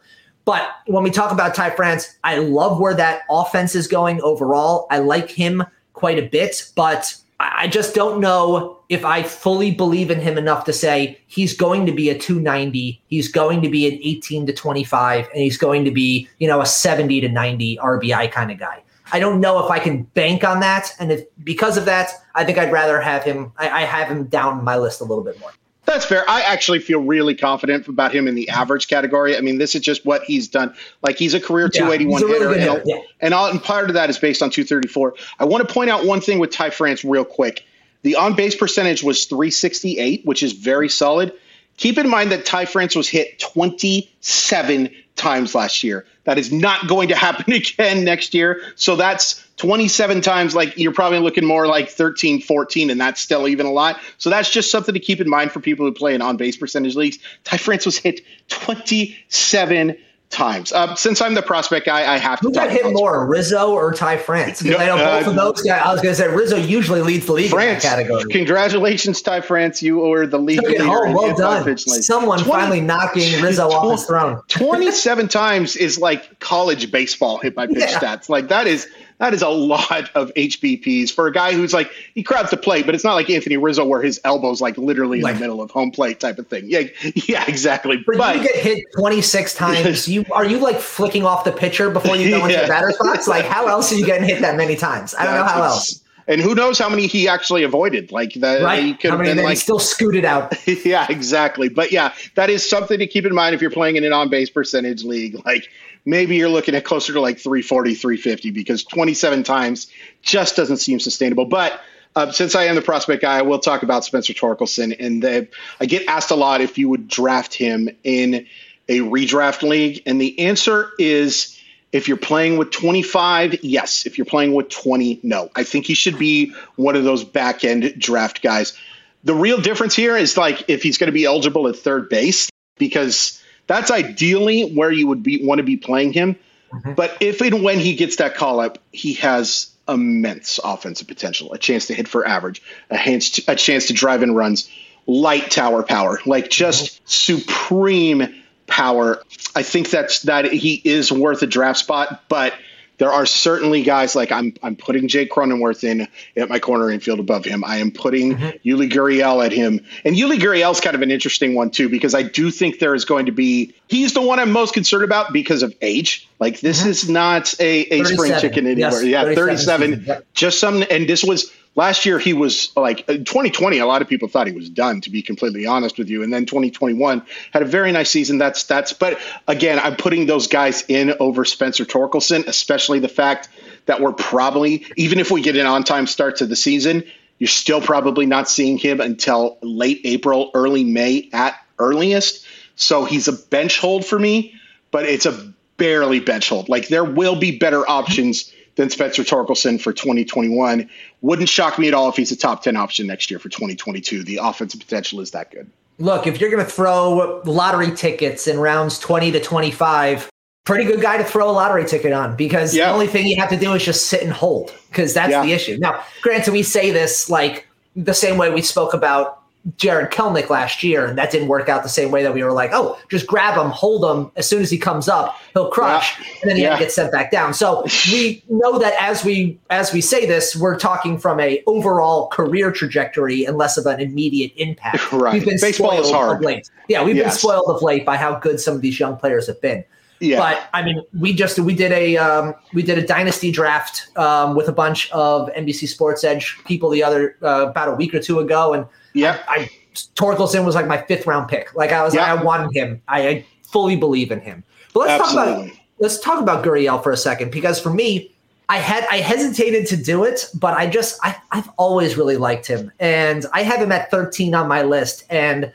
[0.46, 4.88] But when we talk about Ty France, I love where that offense is going overall.
[4.90, 5.64] I like him
[5.94, 10.66] quite a bit, but I just don't know if I fully believe in him enough
[10.66, 14.54] to say he's going to be a 290, he's going to be an 18 to
[14.54, 18.60] 25, and he's going to be, you know, a 70 to 90 RBI kind of
[18.60, 18.84] guy.
[19.12, 22.44] I don't know if I can bank on that, and if because of that, I
[22.44, 23.52] think I'd rather have him.
[23.58, 25.52] I, I have him down my list a little bit more.
[25.86, 26.24] That's fair.
[26.30, 29.36] I actually feel really confident about him in the average category.
[29.36, 30.74] I mean, this is just what he's done.
[31.02, 32.98] Like he's a career 281 yeah, hitter, and, yeah.
[33.20, 35.16] and, all, and part of that is based on 234.
[35.40, 37.66] I want to point out one thing with Ty France real quick.
[38.04, 41.34] The on base percentage was 368, which is very solid.
[41.78, 46.06] Keep in mind that Ty France was hit 27 times last year.
[46.24, 48.62] That is not going to happen again next year.
[48.76, 50.56] So that's 27 times.
[50.56, 54.00] Like you're probably looking more like 13, 14, and that's still even a lot.
[54.18, 56.58] So that's just something to keep in mind for people who play in on base
[56.58, 57.20] percentage leagues.
[57.44, 59.98] Ty France was hit 27
[60.32, 60.72] times.
[60.72, 62.48] Uh, since I'm the prospect guy, I have to.
[62.48, 64.62] Who got hit more, Rizzo or Ty France?
[64.62, 65.82] Because no, I know both uh, of those guys.
[65.86, 68.24] I was going to say Rizzo usually leads the league France, category.
[68.32, 69.82] Congratulations, Ty France.
[69.82, 70.84] You were the league leader.
[70.86, 71.78] Oh, well done.
[71.78, 74.42] Someone 20, finally knocking Rizzo 20, off his throne.
[74.48, 78.00] Twenty-seven times is like college baseball hit by pitch yeah.
[78.00, 78.30] stats.
[78.30, 78.88] Like that is
[79.22, 82.88] that is a lot of HBPs for a guy who's like he crowds the plate,
[82.88, 85.62] but it's not like Anthony Rizzo where his elbow's like literally in like, the middle
[85.62, 86.64] of home plate type of thing.
[86.66, 86.88] Yeah,
[87.28, 87.98] yeah, exactly.
[87.98, 90.08] But, but you get hit 26 times.
[90.08, 93.28] you are you like flicking off the pitcher before you go into the batter's box?
[93.28, 95.14] Like how else are you getting hit that many times?
[95.14, 96.02] I don't know how else.
[96.28, 98.12] And who knows how many he actually avoided?
[98.12, 98.84] Like that, right?
[98.84, 100.56] He could how many been like still scooted out.
[100.86, 101.70] yeah, exactly.
[101.70, 104.30] But yeah, that is something to keep in mind if you're playing in an on
[104.30, 105.46] base percentage league.
[105.46, 105.68] Like
[106.06, 109.88] maybe you're looking at closer to like 340, 350 because 27 times
[110.22, 111.46] just doesn't seem sustainable.
[111.46, 111.80] But
[112.16, 114.96] uh, since I am the prospect guy, I will talk about Spencer Torkelson.
[115.00, 115.48] And the,
[115.80, 118.48] I get asked a lot if you would draft him in
[118.90, 120.04] a redraft league.
[120.06, 121.58] And the answer is
[121.92, 124.06] if you're playing with 25, yes.
[124.06, 125.50] If you're playing with 20, no.
[125.56, 128.78] I think he should be one of those back end draft guys.
[129.24, 132.50] The real difference here is like if he's going to be eligible at third base
[132.78, 133.41] because
[133.72, 136.36] that's ideally where you would be want to be playing him.
[136.72, 136.94] Mm-hmm.
[136.94, 141.58] But if and when he gets that call up, he has immense offensive potential, a
[141.58, 144.70] chance to hit for average, a chance to, a chance to drive in runs,
[145.08, 147.04] light tower power, like just mm-hmm.
[147.06, 148.36] supreme
[148.68, 149.24] power.
[149.56, 152.54] I think that's that he is worth a draft spot, but
[153.02, 157.20] there are certainly guys like I'm I'm putting Jake Cronenworth in at my corner infield
[157.20, 157.64] above him.
[157.64, 158.50] I am putting mm-hmm.
[158.64, 159.84] Yuli Gurriel at him.
[160.06, 163.06] And Yuli Gurriel's kind of an interesting one too, because I do think there is
[163.06, 166.30] going to be he's the one I'm most concerned about because of age.
[166.38, 166.90] Like this mm-hmm.
[166.90, 169.04] is not a, a spring chicken anywhere.
[169.04, 169.92] Yes, yeah, 37.
[170.06, 170.24] 37.
[170.36, 174.08] Just some and this was last year he was like 2020 uh, a lot of
[174.08, 176.24] people thought he was done to be completely honest with you.
[176.24, 178.38] And then 2021 had a very nice season.
[178.38, 183.50] That's that's but again i'm putting those guys in over spencer torkelson especially the fact
[183.86, 187.04] that we're probably even if we get an on-time start to the season
[187.38, 192.46] you're still probably not seeing him until late april early may at earliest.
[192.76, 194.56] So he's a bench hold for me
[194.92, 196.70] but it's a barely bench hold.
[196.70, 198.52] Like there will be better options
[198.82, 200.90] than Spencer Torkelson for 2021.
[201.22, 204.24] Wouldn't shock me at all if he's a top 10 option next year for 2022.
[204.24, 205.70] The offensive potential is that good.
[206.00, 210.32] Look, if you're going to throw lottery tickets in rounds 20 to 25,
[210.66, 212.88] pretty good guy to throw a lottery ticket on because yeah.
[212.88, 215.44] the only thing you have to do is just sit and hold because that's yeah.
[215.44, 215.78] the issue.
[215.80, 219.41] Now, granted, we say this like the same way we spoke about
[219.78, 222.52] Jarred Kelenic last year, and that didn't work out the same way that we were
[222.52, 224.32] like, oh, just grab him, hold him.
[224.36, 226.26] As soon as he comes up, he'll crush, yeah.
[226.42, 226.80] and then he yeah.
[226.80, 227.54] gets sent back down.
[227.54, 232.28] So we know that as we as we say this, we're talking from a overall
[232.30, 235.00] career trajectory and less of an immediate impact.
[235.22, 235.34] Right.
[235.34, 236.38] We've been Baseball spoiled is hard.
[236.38, 236.72] of late.
[236.88, 237.34] Yeah, we've yes.
[237.34, 239.84] been spoiled of late by how good some of these young players have been.
[240.22, 240.38] Yeah.
[240.38, 244.56] But I mean, we just we did a um, we did a dynasty draft um,
[244.56, 248.20] with a bunch of NBC Sports Edge people the other uh, about a week or
[248.20, 249.70] two ago, and yeah, I, I
[250.16, 251.74] Torkelson was like my fifth round pick.
[251.76, 252.34] Like I was, yeah.
[252.34, 253.02] I wanted him.
[253.08, 254.64] I, I, fully believe in him.
[254.94, 255.54] But let's Absolutely.
[255.54, 258.34] talk about let's talk about Gurriel for a second because for me,
[258.68, 262.68] I had I hesitated to do it, but I just I, I've always really liked
[262.68, 265.72] him, and I have him at 13 on my list, and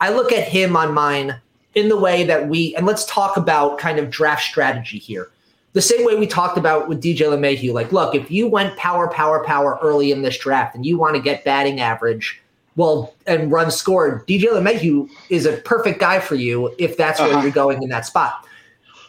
[0.00, 1.40] I look at him on mine
[1.74, 5.30] in the way that we and let's talk about kind of draft strategy here.
[5.72, 7.72] The same way we talked about with DJ LeMahieu.
[7.72, 11.14] Like, look, if you went power, power, power early in this draft and you want
[11.14, 12.42] to get batting average,
[12.76, 17.30] well, and run scored, DJ LeMahieu is a perfect guy for you if that's where
[17.30, 17.42] uh-huh.
[17.42, 18.46] you're going in that spot.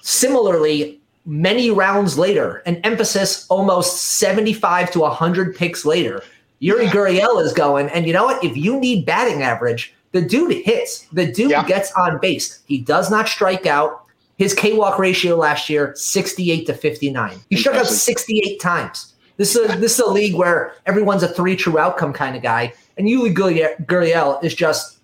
[0.01, 6.24] Similarly, many rounds later, an emphasis almost 75 to 100 picks later,
[6.62, 6.91] Yuli yeah.
[6.91, 7.89] Gurriel is going.
[7.89, 8.43] And you know what?
[8.43, 11.07] If you need batting average, the dude hits.
[11.12, 11.66] The dude yeah.
[11.66, 12.62] gets on base.
[12.68, 14.05] He does not strike out.
[14.38, 17.38] His K walk ratio last year, 68 to 59.
[17.49, 19.14] He struck out 68 times.
[19.38, 22.41] This is a, this is a league where everyone's a three true outcome kind of
[22.41, 23.33] guy, and Yuli
[23.85, 24.99] Gurriel is just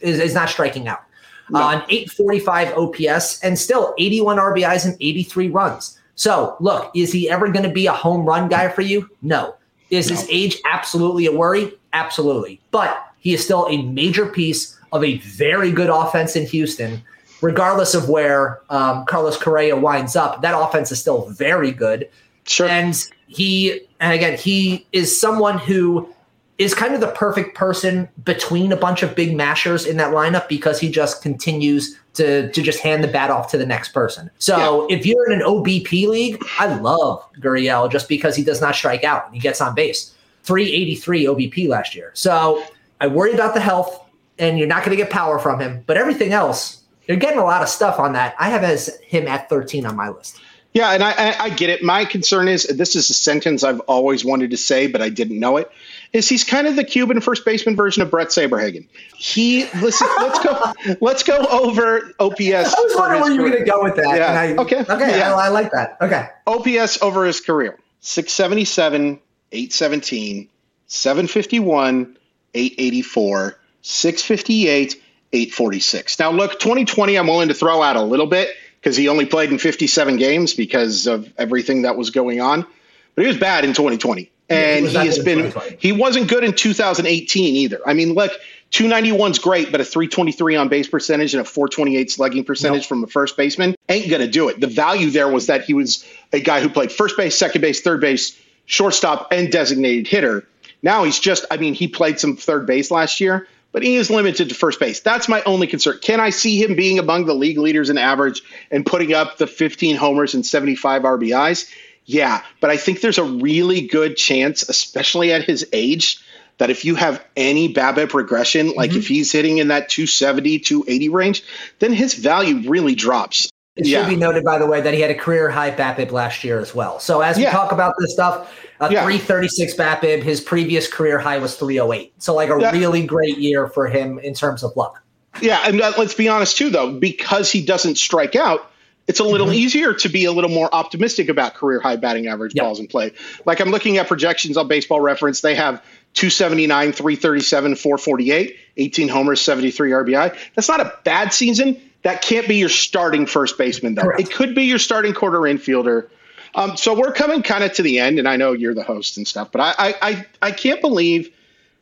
[0.00, 1.02] is, is not striking out.
[1.50, 1.60] No.
[1.60, 5.98] Uh, an 845 OPS and still 81 RBIs and 83 runs.
[6.14, 9.08] So, look, is he ever going to be a home run guy for you?
[9.22, 9.54] No.
[9.88, 10.16] Is no.
[10.16, 11.72] his age absolutely a worry?
[11.94, 12.60] Absolutely.
[12.70, 17.02] But he is still a major piece of a very good offense in Houston.
[17.40, 22.10] Regardless of where um, Carlos Correa winds up, that offense is still very good.
[22.44, 22.68] Sure.
[22.68, 22.94] And
[23.28, 26.12] he, and again, he is someone who
[26.58, 30.48] is kind of the perfect person between a bunch of big mashers in that lineup
[30.48, 34.28] because he just continues to, to just hand the bat off to the next person.
[34.38, 34.96] So yeah.
[34.96, 39.04] if you're in an OBP league, I love Gurriel just because he does not strike
[39.04, 40.14] out and he gets on base.
[40.42, 42.10] 383 OBP last year.
[42.14, 42.64] So
[43.00, 44.04] I worry about the health,
[44.38, 45.84] and you're not going to get power from him.
[45.86, 48.34] But everything else, you're getting a lot of stuff on that.
[48.38, 50.40] I have as him at 13 on my list.
[50.72, 51.82] Yeah, and I, I, I, get it.
[51.82, 55.40] My concern is this is a sentence I've always wanted to say, but I didn't
[55.40, 55.70] know it.
[56.12, 58.88] Is he's kind of the Cuban first baseman version of Bret Saberhagen?
[59.14, 60.08] He listen.
[60.18, 60.72] let's go.
[61.00, 62.40] Let's go over OPS.
[62.40, 64.16] I was wondering where you were going to go with that.
[64.16, 64.32] Yeah.
[64.32, 64.80] I, okay.
[64.80, 65.18] Okay.
[65.18, 65.34] Yeah.
[65.34, 65.98] I, I like that.
[66.00, 66.28] Okay.
[66.46, 69.20] OPS over his career: six seventy seven,
[69.52, 70.48] eight seventeen,
[70.86, 72.16] seven fifty one,
[72.54, 75.02] eight eighty four, six fifty eight.
[75.30, 76.18] 846.
[76.18, 78.48] Now, look, 2020, I'm willing to throw out a little bit
[78.80, 82.66] because he only played in 57 games because of everything that was going on.
[83.14, 84.30] But he was bad in 2020.
[84.48, 87.80] And he, has been, he wasn't good in 2018 either.
[87.86, 88.32] I mean, look,
[88.70, 92.88] 291's great, but a 323 on base percentage and a 428 slugging percentage nope.
[92.88, 94.60] from a first baseman ain't going to do it.
[94.60, 97.80] The value there was that he was a guy who played first base, second base,
[97.80, 100.46] third base, shortstop, and designated hitter.
[100.82, 104.10] Now he's just, I mean, he played some third base last year, but he is
[104.10, 105.00] limited to first base.
[105.00, 105.98] That's my only concern.
[106.02, 109.46] Can I see him being among the league leaders in average and putting up the
[109.46, 111.70] 15 homers and 75 RBIs?
[112.08, 116.18] Yeah, but I think there's a really good chance, especially at his age,
[116.56, 119.00] that if you have any BABIP regression, like mm-hmm.
[119.00, 121.44] if he's hitting in that 270, 280 range,
[121.80, 123.50] then his value really drops.
[123.76, 124.00] It yeah.
[124.00, 126.58] should be noted, by the way, that he had a career high BABIP last year
[126.58, 126.98] as well.
[126.98, 127.50] So as we yeah.
[127.50, 128.50] talk about this stuff,
[128.80, 129.04] a yeah.
[129.04, 130.22] 336 BABIP.
[130.22, 132.14] His previous career high was 308.
[132.22, 135.02] So like a really great year for him in terms of luck.
[135.42, 138.70] Yeah, and uh, let's be honest too, though, because he doesn't strike out,
[139.08, 139.56] it's a little mm-hmm.
[139.56, 142.64] easier to be a little more optimistic about career high batting average yep.
[142.64, 143.12] balls in play.
[143.46, 145.82] Like I'm looking at projections on Baseball Reference, they have
[146.14, 150.38] 279, 337, 448, 18 homers, 73 RBI.
[150.54, 151.80] That's not a bad season.
[152.02, 154.02] That can't be your starting first baseman, though.
[154.02, 154.20] Correct.
[154.20, 156.08] It could be your starting corner infielder.
[156.54, 159.16] Um, so we're coming kind of to the end, and I know you're the host
[159.16, 161.30] and stuff, but I, I, I, I can't believe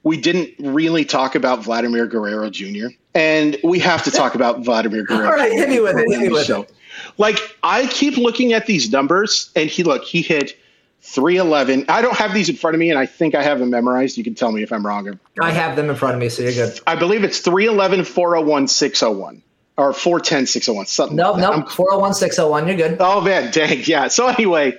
[0.02, 2.88] we didn't really talk about Vladimir Guerrero Jr.
[3.14, 5.26] And we have to talk about Vladimir Guerrero.
[5.26, 6.08] All right, hit me with it.
[6.08, 6.72] Hit me with it.
[7.18, 10.58] Like I keep looking at these numbers, and he look he hit
[11.00, 11.86] 311.
[11.88, 14.16] I don't have these in front of me, and I think I have them memorized.
[14.18, 15.18] You can tell me if I'm wrong.
[15.40, 16.80] I have them in front of me, so you're good.
[16.86, 19.42] I believe it's 311, 401, 601
[19.78, 24.08] or 410 601 something no like no 401 601 you're good oh man dang yeah
[24.08, 24.72] so anyway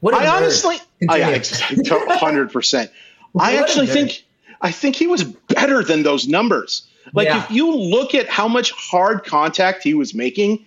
[0.00, 0.76] what i honestly
[1.08, 2.90] oh, yeah, 100%
[3.40, 4.24] i actually think
[4.60, 7.42] i think he was better than those numbers like yeah.
[7.42, 10.64] if you look at how much hard contact he was making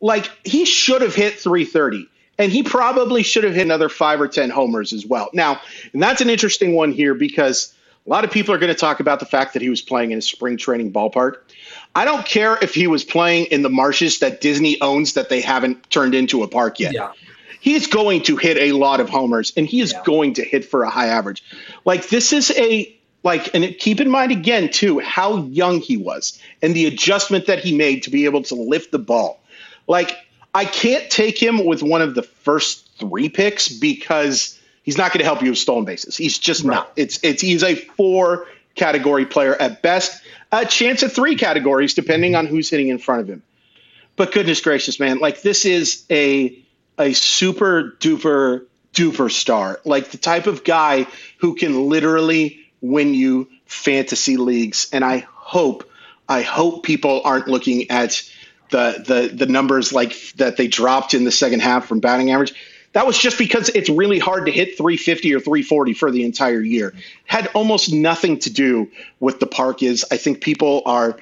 [0.00, 4.28] like he should have hit 330 and he probably should have hit another five or
[4.28, 5.60] 10 homers as well now
[5.92, 7.74] and that's an interesting one here because
[8.06, 10.12] a lot of people are going to talk about the fact that he was playing
[10.12, 11.38] in a spring training ballpark
[11.94, 15.40] I don't care if he was playing in the marshes that Disney owns that they
[15.40, 16.92] haven't turned into a park yet.
[16.92, 17.12] Yeah.
[17.60, 20.02] He's going to hit a lot of homers and he is yeah.
[20.04, 21.42] going to hit for a high average.
[21.84, 22.94] Like this is a
[23.24, 27.58] like and keep in mind again too how young he was and the adjustment that
[27.58, 29.40] he made to be able to lift the ball.
[29.88, 30.16] Like
[30.54, 35.20] I can't take him with one of the first 3 picks because he's not going
[35.20, 36.16] to help you with stolen bases.
[36.16, 36.76] He's just right.
[36.76, 36.92] not.
[36.96, 40.22] It's it's he's a 4 category player at best
[40.52, 43.42] a chance at three categories depending on who's hitting in front of him.
[44.16, 46.58] But goodness gracious, man, like this is a
[46.98, 51.06] a super duper duper star, like the type of guy
[51.38, 54.88] who can literally win you fantasy leagues.
[54.92, 55.88] And I hope,
[56.28, 58.28] I hope people aren't looking at
[58.70, 62.54] the the the numbers like that they dropped in the second half from batting average
[62.92, 66.60] that was just because it's really hard to hit 350 or 340 for the entire
[66.60, 66.94] year.
[67.26, 68.90] Had almost nothing to do
[69.20, 69.82] with the park.
[69.82, 71.18] Is I think people are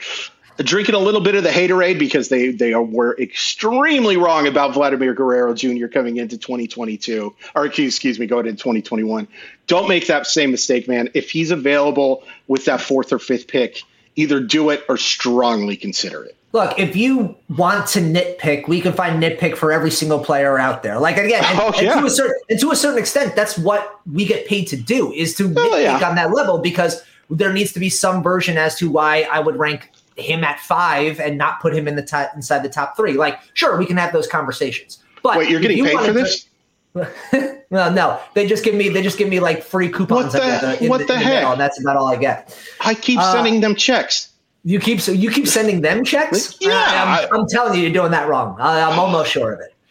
[0.59, 4.75] drinking a little bit of the haterade because they they are, were extremely wrong about
[4.75, 5.89] Vladimir Guerrero Jr.
[5.89, 9.27] coming into 2022 or excuse me, going into 2021.
[9.67, 11.11] Don't make that same mistake, man.
[11.15, 13.83] If he's available with that fourth or fifth pick,
[14.15, 18.95] either do it or strongly consider it look, if you want to nitpick, we can
[18.95, 20.99] find nitpick for every single player out there.
[20.99, 21.93] Like again, and, oh, yeah.
[21.93, 24.77] and to a certain and to a certain extent, that's what we get paid to
[24.77, 26.09] do is to oh, nitpick yeah.
[26.09, 29.57] on that level because there needs to be some version as to why I would
[29.57, 33.13] rank him at five and not put him in the top inside the top three.
[33.13, 35.03] Like, sure, we can have those conversations.
[35.23, 36.49] But wait, you're getting you paid for this?
[37.71, 40.33] well, no, they just give me they just give me like free coupons.
[40.33, 41.45] What the, the, what the, the heck?
[41.45, 42.59] and that's about all I get.
[42.81, 44.31] I keep uh, sending them checks.
[44.67, 46.57] You keep so you keep sending them checks.
[46.61, 48.57] Yeah, I, am telling you, you're doing that wrong.
[48.59, 49.73] I, I'm almost sure of it.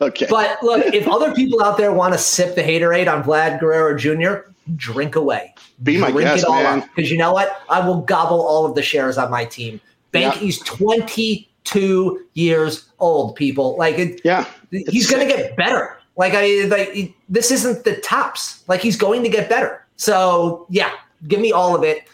[0.00, 0.26] Okay.
[0.30, 3.96] But look, if other people out there want to sip the haterade on Vlad Guerrero
[3.98, 5.54] Jr., drink away.
[5.82, 6.88] Be my drink guest, man.
[6.96, 7.60] Because you know what?
[7.68, 9.78] I will gobble all of the shares on my team.
[10.10, 13.36] Bank, he's 22 years old.
[13.36, 14.22] People like it.
[14.24, 15.98] Yeah, he's going to get better.
[16.16, 18.66] Like I like this isn't the tops.
[18.68, 19.84] Like he's going to get better.
[19.96, 20.92] So yeah,
[21.28, 22.04] give me all of it.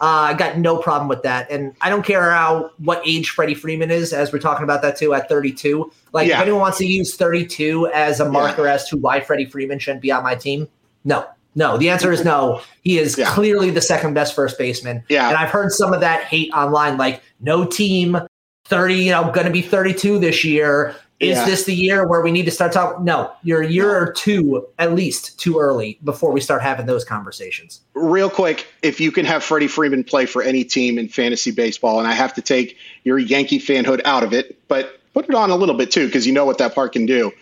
[0.00, 3.54] Uh, I got no problem with that, and I don't care how what age Freddie
[3.54, 5.90] Freeman is, as we're talking about that too at 32.
[6.12, 6.36] Like, yeah.
[6.36, 8.74] if anyone wants to use 32 as a marker yeah.
[8.74, 10.68] as to why Freddie Freeman shouldn't be on my team,
[11.04, 11.26] no,
[11.56, 11.76] no.
[11.76, 12.60] The answer is no.
[12.82, 13.34] He is yeah.
[13.34, 15.02] clearly the second best first baseman.
[15.08, 18.18] Yeah, and I've heard some of that hate online, like no team
[18.66, 20.94] 30, you know, going to be 32 this year.
[21.20, 21.44] Is yeah.
[21.46, 23.04] this the year where we need to start talking?
[23.04, 27.04] No, you're a year or two at least too early before we start having those
[27.04, 27.80] conversations.
[27.94, 31.98] Real quick, if you can have Freddie Freeman play for any team in fantasy baseball,
[31.98, 35.50] and I have to take your Yankee fanhood out of it, but put it on
[35.50, 37.32] a little bit too, because you know what that part can do.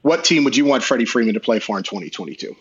[0.00, 2.56] What team would you want Freddie Freeman to play for in 2022?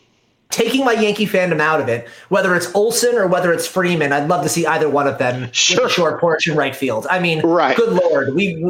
[0.51, 4.27] taking my Yankee fandom out of it, whether it's Olson or whether it's Freeman, I'd
[4.27, 5.89] love to see either one of them sure.
[5.89, 7.07] short porch in right field.
[7.09, 7.75] I mean, right.
[7.75, 8.61] good lord, we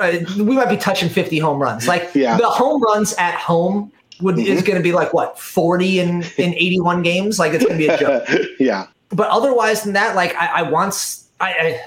[0.00, 1.86] uh, we might be touching 50 home runs.
[1.86, 2.36] Like yeah.
[2.36, 4.52] the home runs at home would mm-hmm.
[4.52, 7.38] is going to be like what 40 in in 81 games.
[7.38, 8.28] Like it's going to be a joke.
[8.58, 8.86] yeah.
[9.10, 11.80] But otherwise than that, like I, I once I,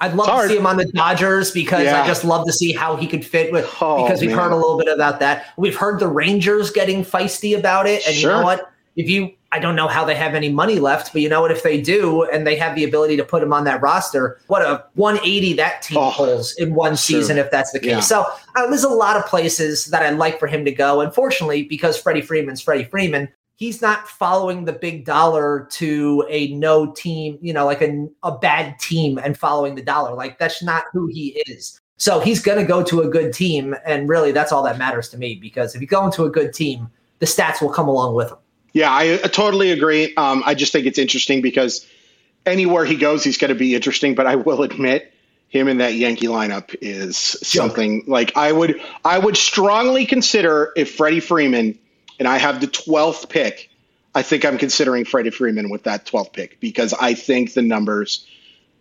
[0.00, 2.02] I would love to see him on the Dodgers because yeah.
[2.02, 4.38] I just love to see how he could fit with oh, because we've man.
[4.38, 5.46] heard a little bit about that.
[5.56, 8.30] We've heard the Rangers getting feisty about it, and sure.
[8.30, 8.72] you know what?
[8.96, 11.50] If you I don't know how they have any money left, but you know what?
[11.50, 14.62] If they do and they have the ability to put him on that roster, what
[14.62, 17.88] a 180 that team oh, pulls in one season if that's the case.
[17.88, 18.00] Yeah.
[18.00, 21.00] So uh, there's a lot of places that I'd like for him to go.
[21.00, 26.92] Unfortunately, because Freddie Freeman's Freddie Freeman, he's not following the big dollar to a no
[26.92, 30.14] team, you know, like a, a bad team and following the dollar.
[30.14, 31.80] Like that's not who he is.
[31.96, 33.74] So he's going to go to a good team.
[33.84, 36.54] And really, that's all that matters to me because if you go into a good
[36.54, 36.88] team,
[37.18, 38.38] the stats will come along with him.
[38.72, 40.14] Yeah, I, I totally agree.
[40.14, 41.86] Um, I just think it's interesting because
[42.46, 44.14] anywhere he goes, he's going to be interesting.
[44.14, 45.12] But I will admit,
[45.48, 50.94] him in that Yankee lineup is something like I would I would strongly consider if
[50.94, 51.76] Freddie Freeman
[52.20, 53.70] and I have the twelfth pick.
[54.14, 58.26] I think I'm considering Freddie Freeman with that 12th pick because I think the numbers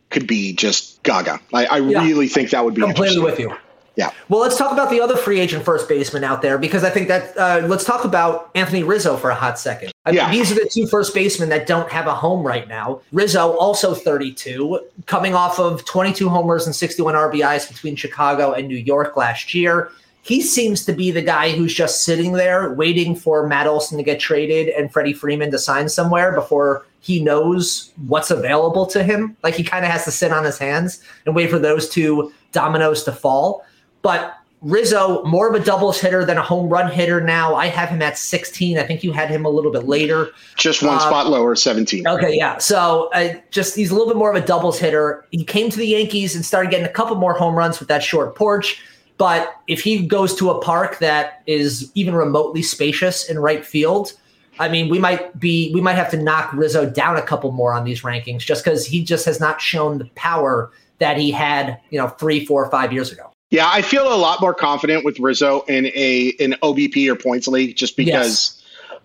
[0.09, 1.39] could be just gaga.
[1.53, 3.55] I, I yeah, really think that would be completely with you.
[3.99, 4.11] Yeah.
[4.29, 7.09] Well, let's talk about the other free agent first baseman out there because I think
[7.09, 9.91] that uh, let's talk about Anthony Rizzo for a hot second.
[10.05, 10.31] I yeah.
[10.31, 13.01] Mean, these are the two first basemen that don't have a home right now.
[13.11, 18.77] Rizzo, also 32, coming off of 22 homers and 61 RBIs between Chicago and New
[18.77, 19.91] York last year.
[20.21, 24.03] He seems to be the guy who's just sitting there waiting for Matt Olson to
[24.03, 29.35] get traded and Freddie Freeman to sign somewhere before he knows what's available to him.
[29.43, 32.31] Like he kind of has to sit on his hands and wait for those two
[32.53, 33.65] dominoes to fall.
[34.01, 37.55] But Rizzo, more of a doubles hitter than a home run hitter now.
[37.55, 38.77] I have him at 16.
[38.77, 40.31] I think you had him a little bit later.
[40.55, 42.05] Just one uh, spot lower, 17.
[42.05, 42.57] Okay, yeah.
[42.57, 45.25] So uh, just he's a little bit more of a doubles hitter.
[45.31, 48.03] He came to the Yankees and started getting a couple more home runs with that
[48.03, 48.81] short porch.
[49.17, 54.13] But if he goes to a park that is even remotely spacious in right field,
[54.59, 57.73] I mean, we might be we might have to knock Rizzo down a couple more
[57.73, 61.79] on these rankings just because he just has not shown the power that he had,
[61.91, 63.31] you know, three, four, five years ago.
[63.51, 67.47] Yeah, I feel a lot more confident with Rizzo in a an OBP or points
[67.47, 68.58] league just because yes.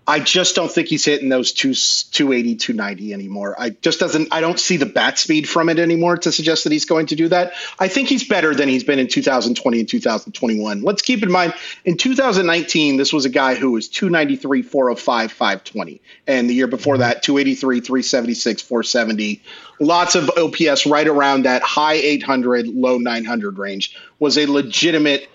[0.07, 3.55] I just don't think he's hitting those two, 280, 290 anymore.
[3.57, 6.71] I just doesn't, I don't see the bat speed from it anymore to suggest that
[6.71, 7.53] he's going to do that.
[7.79, 10.83] I think he's better than he's been in 2020 and 2021.
[10.83, 16.01] Let's keep in mind, in 2019, this was a guy who was 293, 405, 520.
[16.27, 19.41] And the year before that, 283, 376, 470.
[19.79, 23.97] Lots of OPS right around that high 800, low 900 range.
[24.19, 25.27] Was a legitimate,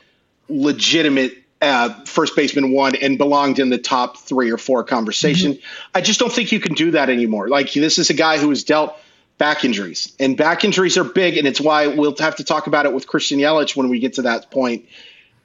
[0.49, 5.55] legitimate uh, first baseman one and belonged in the top three or four conversation.
[5.55, 5.91] Mm-hmm.
[5.95, 7.49] I just don't think you can do that anymore.
[7.49, 8.97] Like this is a guy who has dealt
[9.39, 12.87] back injuries, and back injuries are big, and it's why we'll have to talk about
[12.87, 14.87] it with Christian Yelich when we get to that point.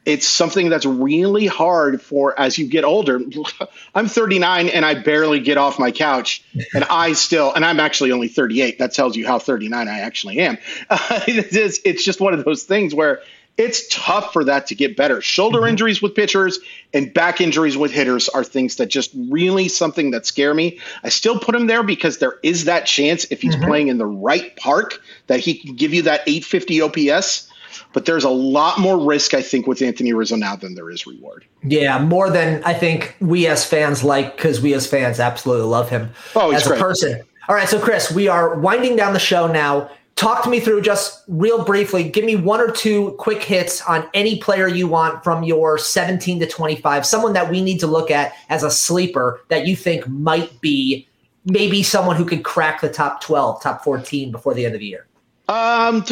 [0.05, 3.19] It's something that's really hard for as you get older.
[3.95, 6.43] I'm 39 and I barely get off my couch,
[6.75, 8.77] and I still, and I'm actually only 38.
[8.77, 10.57] That tells you how 39 I actually am.
[10.87, 13.21] Uh, it's, it's just one of those things where
[13.57, 15.21] it's tough for that to get better.
[15.21, 15.69] Shoulder mm-hmm.
[15.69, 16.59] injuries with pitchers
[16.93, 20.79] and back injuries with hitters are things that just really something that scare me.
[21.03, 23.65] I still put him there because there is that chance if he's mm-hmm.
[23.65, 27.51] playing in the right park that he can give you that 850 OPS.
[27.93, 31.07] But there's a lot more risk, I think, with Anthony Rizzo now than there is
[31.07, 31.45] reward.
[31.63, 35.89] Yeah, more than I think we as fans like, because we as fans absolutely love
[35.89, 36.77] him oh, as great.
[36.77, 37.21] a person.
[37.47, 40.81] All right, so Chris, we are winding down the show now talk to me through
[40.81, 42.09] just real briefly.
[42.09, 46.39] Give me one or two quick hits on any player you want from your 17
[46.39, 50.07] to 25, someone that we need to look at as a sleeper that you think
[50.07, 51.07] might be
[51.45, 54.87] maybe someone who could crack the top 12, top 14 before the end of the
[54.87, 55.05] year.
[55.47, 56.03] Um,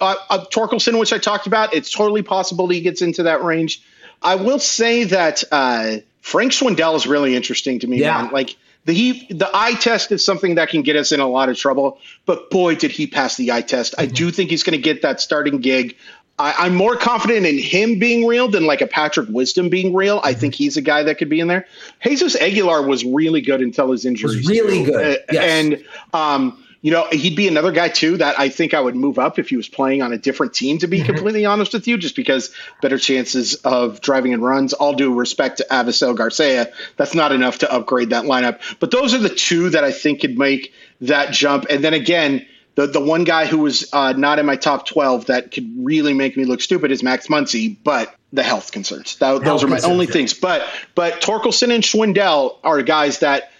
[0.00, 3.80] uh, uh, Torkelson, which I talked about, it's totally possible he gets into that range.
[4.22, 8.00] I will say that uh, Frank Schwindel is really interesting to me.
[8.00, 8.22] Yeah.
[8.22, 8.32] Man.
[8.32, 11.48] Like the he, the eye test is something that can get us in a lot
[11.48, 11.98] of trouble.
[12.26, 13.92] But boy, did he pass the eye test!
[13.92, 14.02] Mm-hmm.
[14.02, 15.96] I do think he's going to get that starting gig.
[16.38, 20.20] I, am more confident in him being real than like a Patrick Wisdom being real.
[20.24, 21.66] I think he's a guy that could be in there.
[22.02, 24.40] Jesus Aguilar was really good until his injury.
[24.46, 25.44] Really good, uh, yes.
[25.44, 29.18] and um, you know, he'd be another guy too that I think I would move
[29.18, 30.78] up if he was playing on a different team.
[30.78, 31.06] To be mm-hmm.
[31.06, 32.52] completely honest with you, just because
[32.82, 34.72] better chances of driving and runs.
[34.72, 38.60] All due respect to Avisail Garcia, that's not enough to upgrade that lineup.
[38.80, 41.66] But those are the two that I think could make that jump.
[41.70, 45.26] And then again the the one guy who was uh, not in my top twelve
[45.26, 49.16] that could really make me look stupid is Max Muncy, but the health concerns.
[49.16, 50.12] That, health those are my concerns, only yeah.
[50.12, 50.34] things.
[50.34, 53.52] But but Torkelson and Schwindel are guys that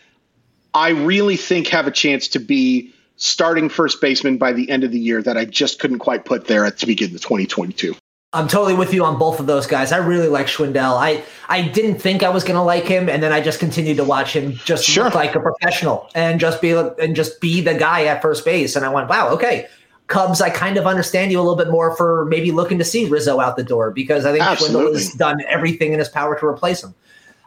[0.75, 4.93] I really think have a chance to be starting first baseman by the end of
[4.93, 7.95] the year that I just couldn't quite put there at the beginning of 2022.
[8.35, 9.93] I'm totally with you on both of those guys.
[9.93, 10.97] I really like Schwindel.
[10.97, 13.99] I I didn't think I was going to like him, and then I just continued
[13.99, 15.05] to watch him just sure.
[15.05, 18.75] look like a professional and just be and just be the guy at first base.
[18.75, 19.67] And I went, wow, okay.
[20.07, 23.07] Cubs, I kind of understand you a little bit more for maybe looking to see
[23.07, 24.93] Rizzo out the door because I think Absolutely.
[24.93, 26.95] Schwindel has done everything in his power to replace him.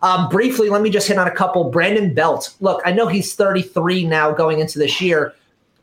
[0.02, 1.70] Um, briefly, let me just hit on a couple.
[1.72, 2.56] Brandon Belt.
[2.60, 5.34] Look, I know he's 33 now going into this year,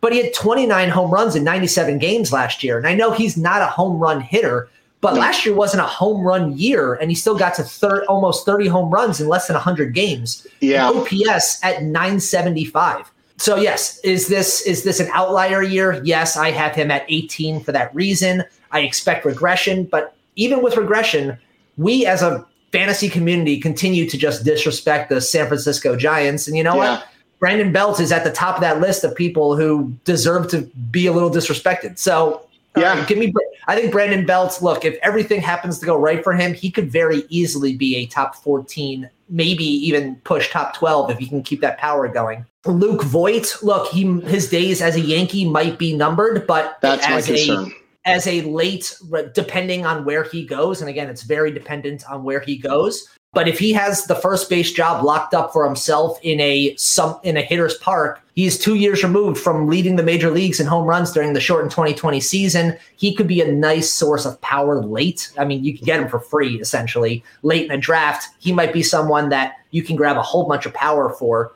[0.02, 2.76] but he had 29 home runs in 97 games last year.
[2.76, 4.68] And I know he's not a home run hitter,
[5.00, 8.44] but last year wasn't a home run year, and he still got to third, almost
[8.44, 10.46] 30 home runs in less than 100 games.
[10.60, 10.88] Yeah.
[10.88, 13.10] OPS at 975.
[13.38, 16.00] So yes, is this is this an outlier year?
[16.04, 18.44] Yes, I have him at 18 for that reason.
[18.70, 21.36] I expect regression, but even with regression,
[21.76, 26.46] we as a fantasy community continue to just disrespect the San Francisco Giants.
[26.46, 26.98] And you know yeah.
[26.98, 27.08] what?
[27.42, 30.60] Brandon Belt is at the top of that list of people who deserve to
[30.92, 31.98] be a little disrespected.
[31.98, 33.34] So yeah, uh, give me.
[33.66, 34.62] I think Brandon Belts.
[34.62, 38.06] Look, if everything happens to go right for him, he could very easily be a
[38.06, 42.46] top fourteen, maybe even push top twelve if he can keep that power going.
[42.64, 43.56] Luke Voit.
[43.60, 47.72] Look, he his days as a Yankee might be numbered, but that's my concern.
[48.06, 48.96] A, as a late,
[49.34, 53.08] depending on where he goes, and again, it's very dependent on where he goes.
[53.34, 57.18] But if he has the first base job locked up for himself in a some
[57.22, 60.84] in a hitter's park, he's two years removed from leading the major leagues in home
[60.84, 62.76] runs during the shortened 2020 season.
[62.96, 65.32] He could be a nice source of power late.
[65.38, 68.28] I mean, you can get him for free essentially late in a draft.
[68.38, 71.54] He might be someone that you can grab a whole bunch of power for.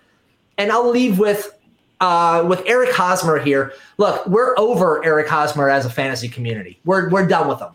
[0.57, 1.53] And I'll leave with
[2.01, 3.75] uh, with Eric Hosmer here.
[3.99, 6.81] Look, we're over Eric Hosmer as a fantasy community.
[6.87, 7.73] We're we're done with him.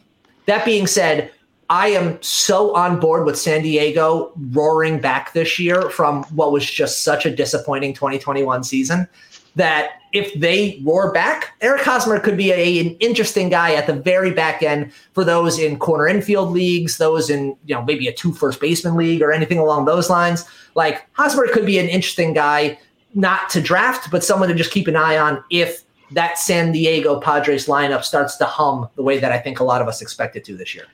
[0.48, 1.32] That being said,
[1.72, 6.70] I am so on board with San Diego roaring back this year from what was
[6.70, 9.08] just such a disappointing 2021 season
[9.56, 13.94] that if they roar back, Eric Hosmer could be a, an interesting guy at the
[13.94, 18.14] very back end for those in corner infield leagues, those in you know maybe a
[18.14, 20.44] two first baseman league or anything along those lines.
[20.76, 22.78] Like Hosmer could be an interesting guy,
[23.14, 27.22] not to draft, but someone to just keep an eye on if that San Diego
[27.22, 30.36] Padres lineup starts to hum the way that I think a lot of us expect
[30.36, 30.88] it to this year.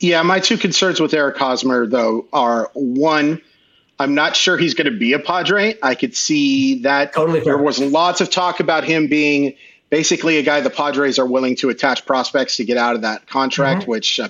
[0.00, 3.40] Yeah, my two concerns with Eric Hosmer, though, are one,
[3.98, 5.76] I'm not sure he's going to be a Padre.
[5.82, 9.54] I could see that totally there was lots of talk about him being
[9.90, 13.26] basically a guy the Padres are willing to attach prospects to get out of that
[13.28, 13.92] contract, mm-hmm.
[13.92, 14.28] which, uh,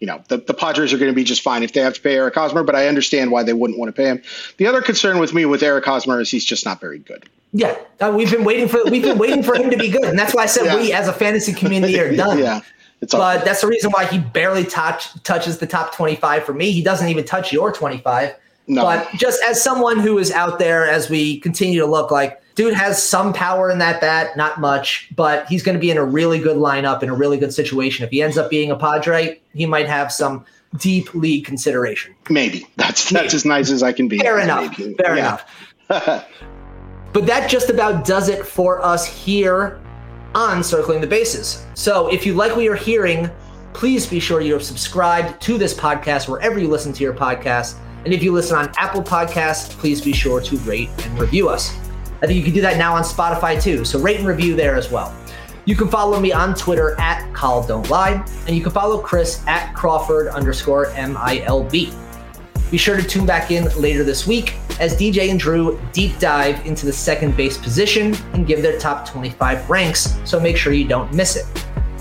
[0.00, 2.00] you know, the, the Padres are going to be just fine if they have to
[2.00, 4.20] pay Eric Hosmer, but I understand why they wouldn't want to pay him.
[4.56, 7.28] The other concern with me with Eric Hosmer is he's just not very good.
[7.56, 10.18] Yeah, uh, we've been waiting for we've been waiting for him to be good, and
[10.18, 10.76] that's why I said yeah.
[10.76, 12.38] we as a fantasy community are done.
[12.40, 12.62] yeah,
[13.00, 16.70] it's but that's the reason why he barely touch, touches the top 25 for me.
[16.70, 18.34] He doesn't even touch your 25.
[18.66, 18.82] No.
[18.82, 22.72] But just as someone who is out there, as we continue to look like, dude
[22.74, 26.04] has some power in that bat, not much, but he's going to be in a
[26.04, 28.04] really good lineup in a really good situation.
[28.04, 30.44] If he ends up being a Padre, he might have some
[30.76, 32.14] deep league consideration.
[32.30, 33.36] Maybe that's that's Maybe.
[33.36, 34.18] as nice as I can be.
[34.18, 34.78] Fair enough.
[34.78, 34.94] Maybe.
[34.94, 35.40] Fair yeah.
[35.88, 36.26] enough.
[37.12, 39.80] but that just about does it for us here
[40.34, 41.64] on Circling the Bases.
[41.74, 43.30] So if you like what you're hearing,
[43.72, 47.76] please be sure you have subscribed to this podcast wherever you listen to your podcast.
[48.04, 51.76] And if you listen on Apple Podcasts, please be sure to rate and review us.
[52.22, 53.84] I think you can do that now on Spotify too.
[53.84, 55.14] So rate and review there as well.
[55.66, 59.42] You can follow me on Twitter at Call Don't Lie, and you can follow Chris
[59.46, 61.70] at Crawford underscore MILB.
[62.70, 66.64] Be sure to tune back in later this week as DJ and Drew deep dive
[66.66, 70.86] into the second base position and give their top 25 ranks, so make sure you
[70.86, 71.46] don't miss it.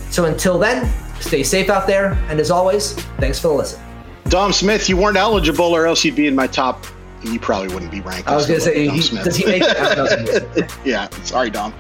[0.10, 3.82] So until then, stay safe out there, and as always, thanks for the listen.
[4.26, 6.86] Dom Smith, you weren't eligible, or else you'd be in my top.
[7.24, 8.28] You probably wouldn't be ranked.
[8.28, 9.62] I was going to say, he, does he make?
[10.86, 11.74] yeah, sorry, Dom.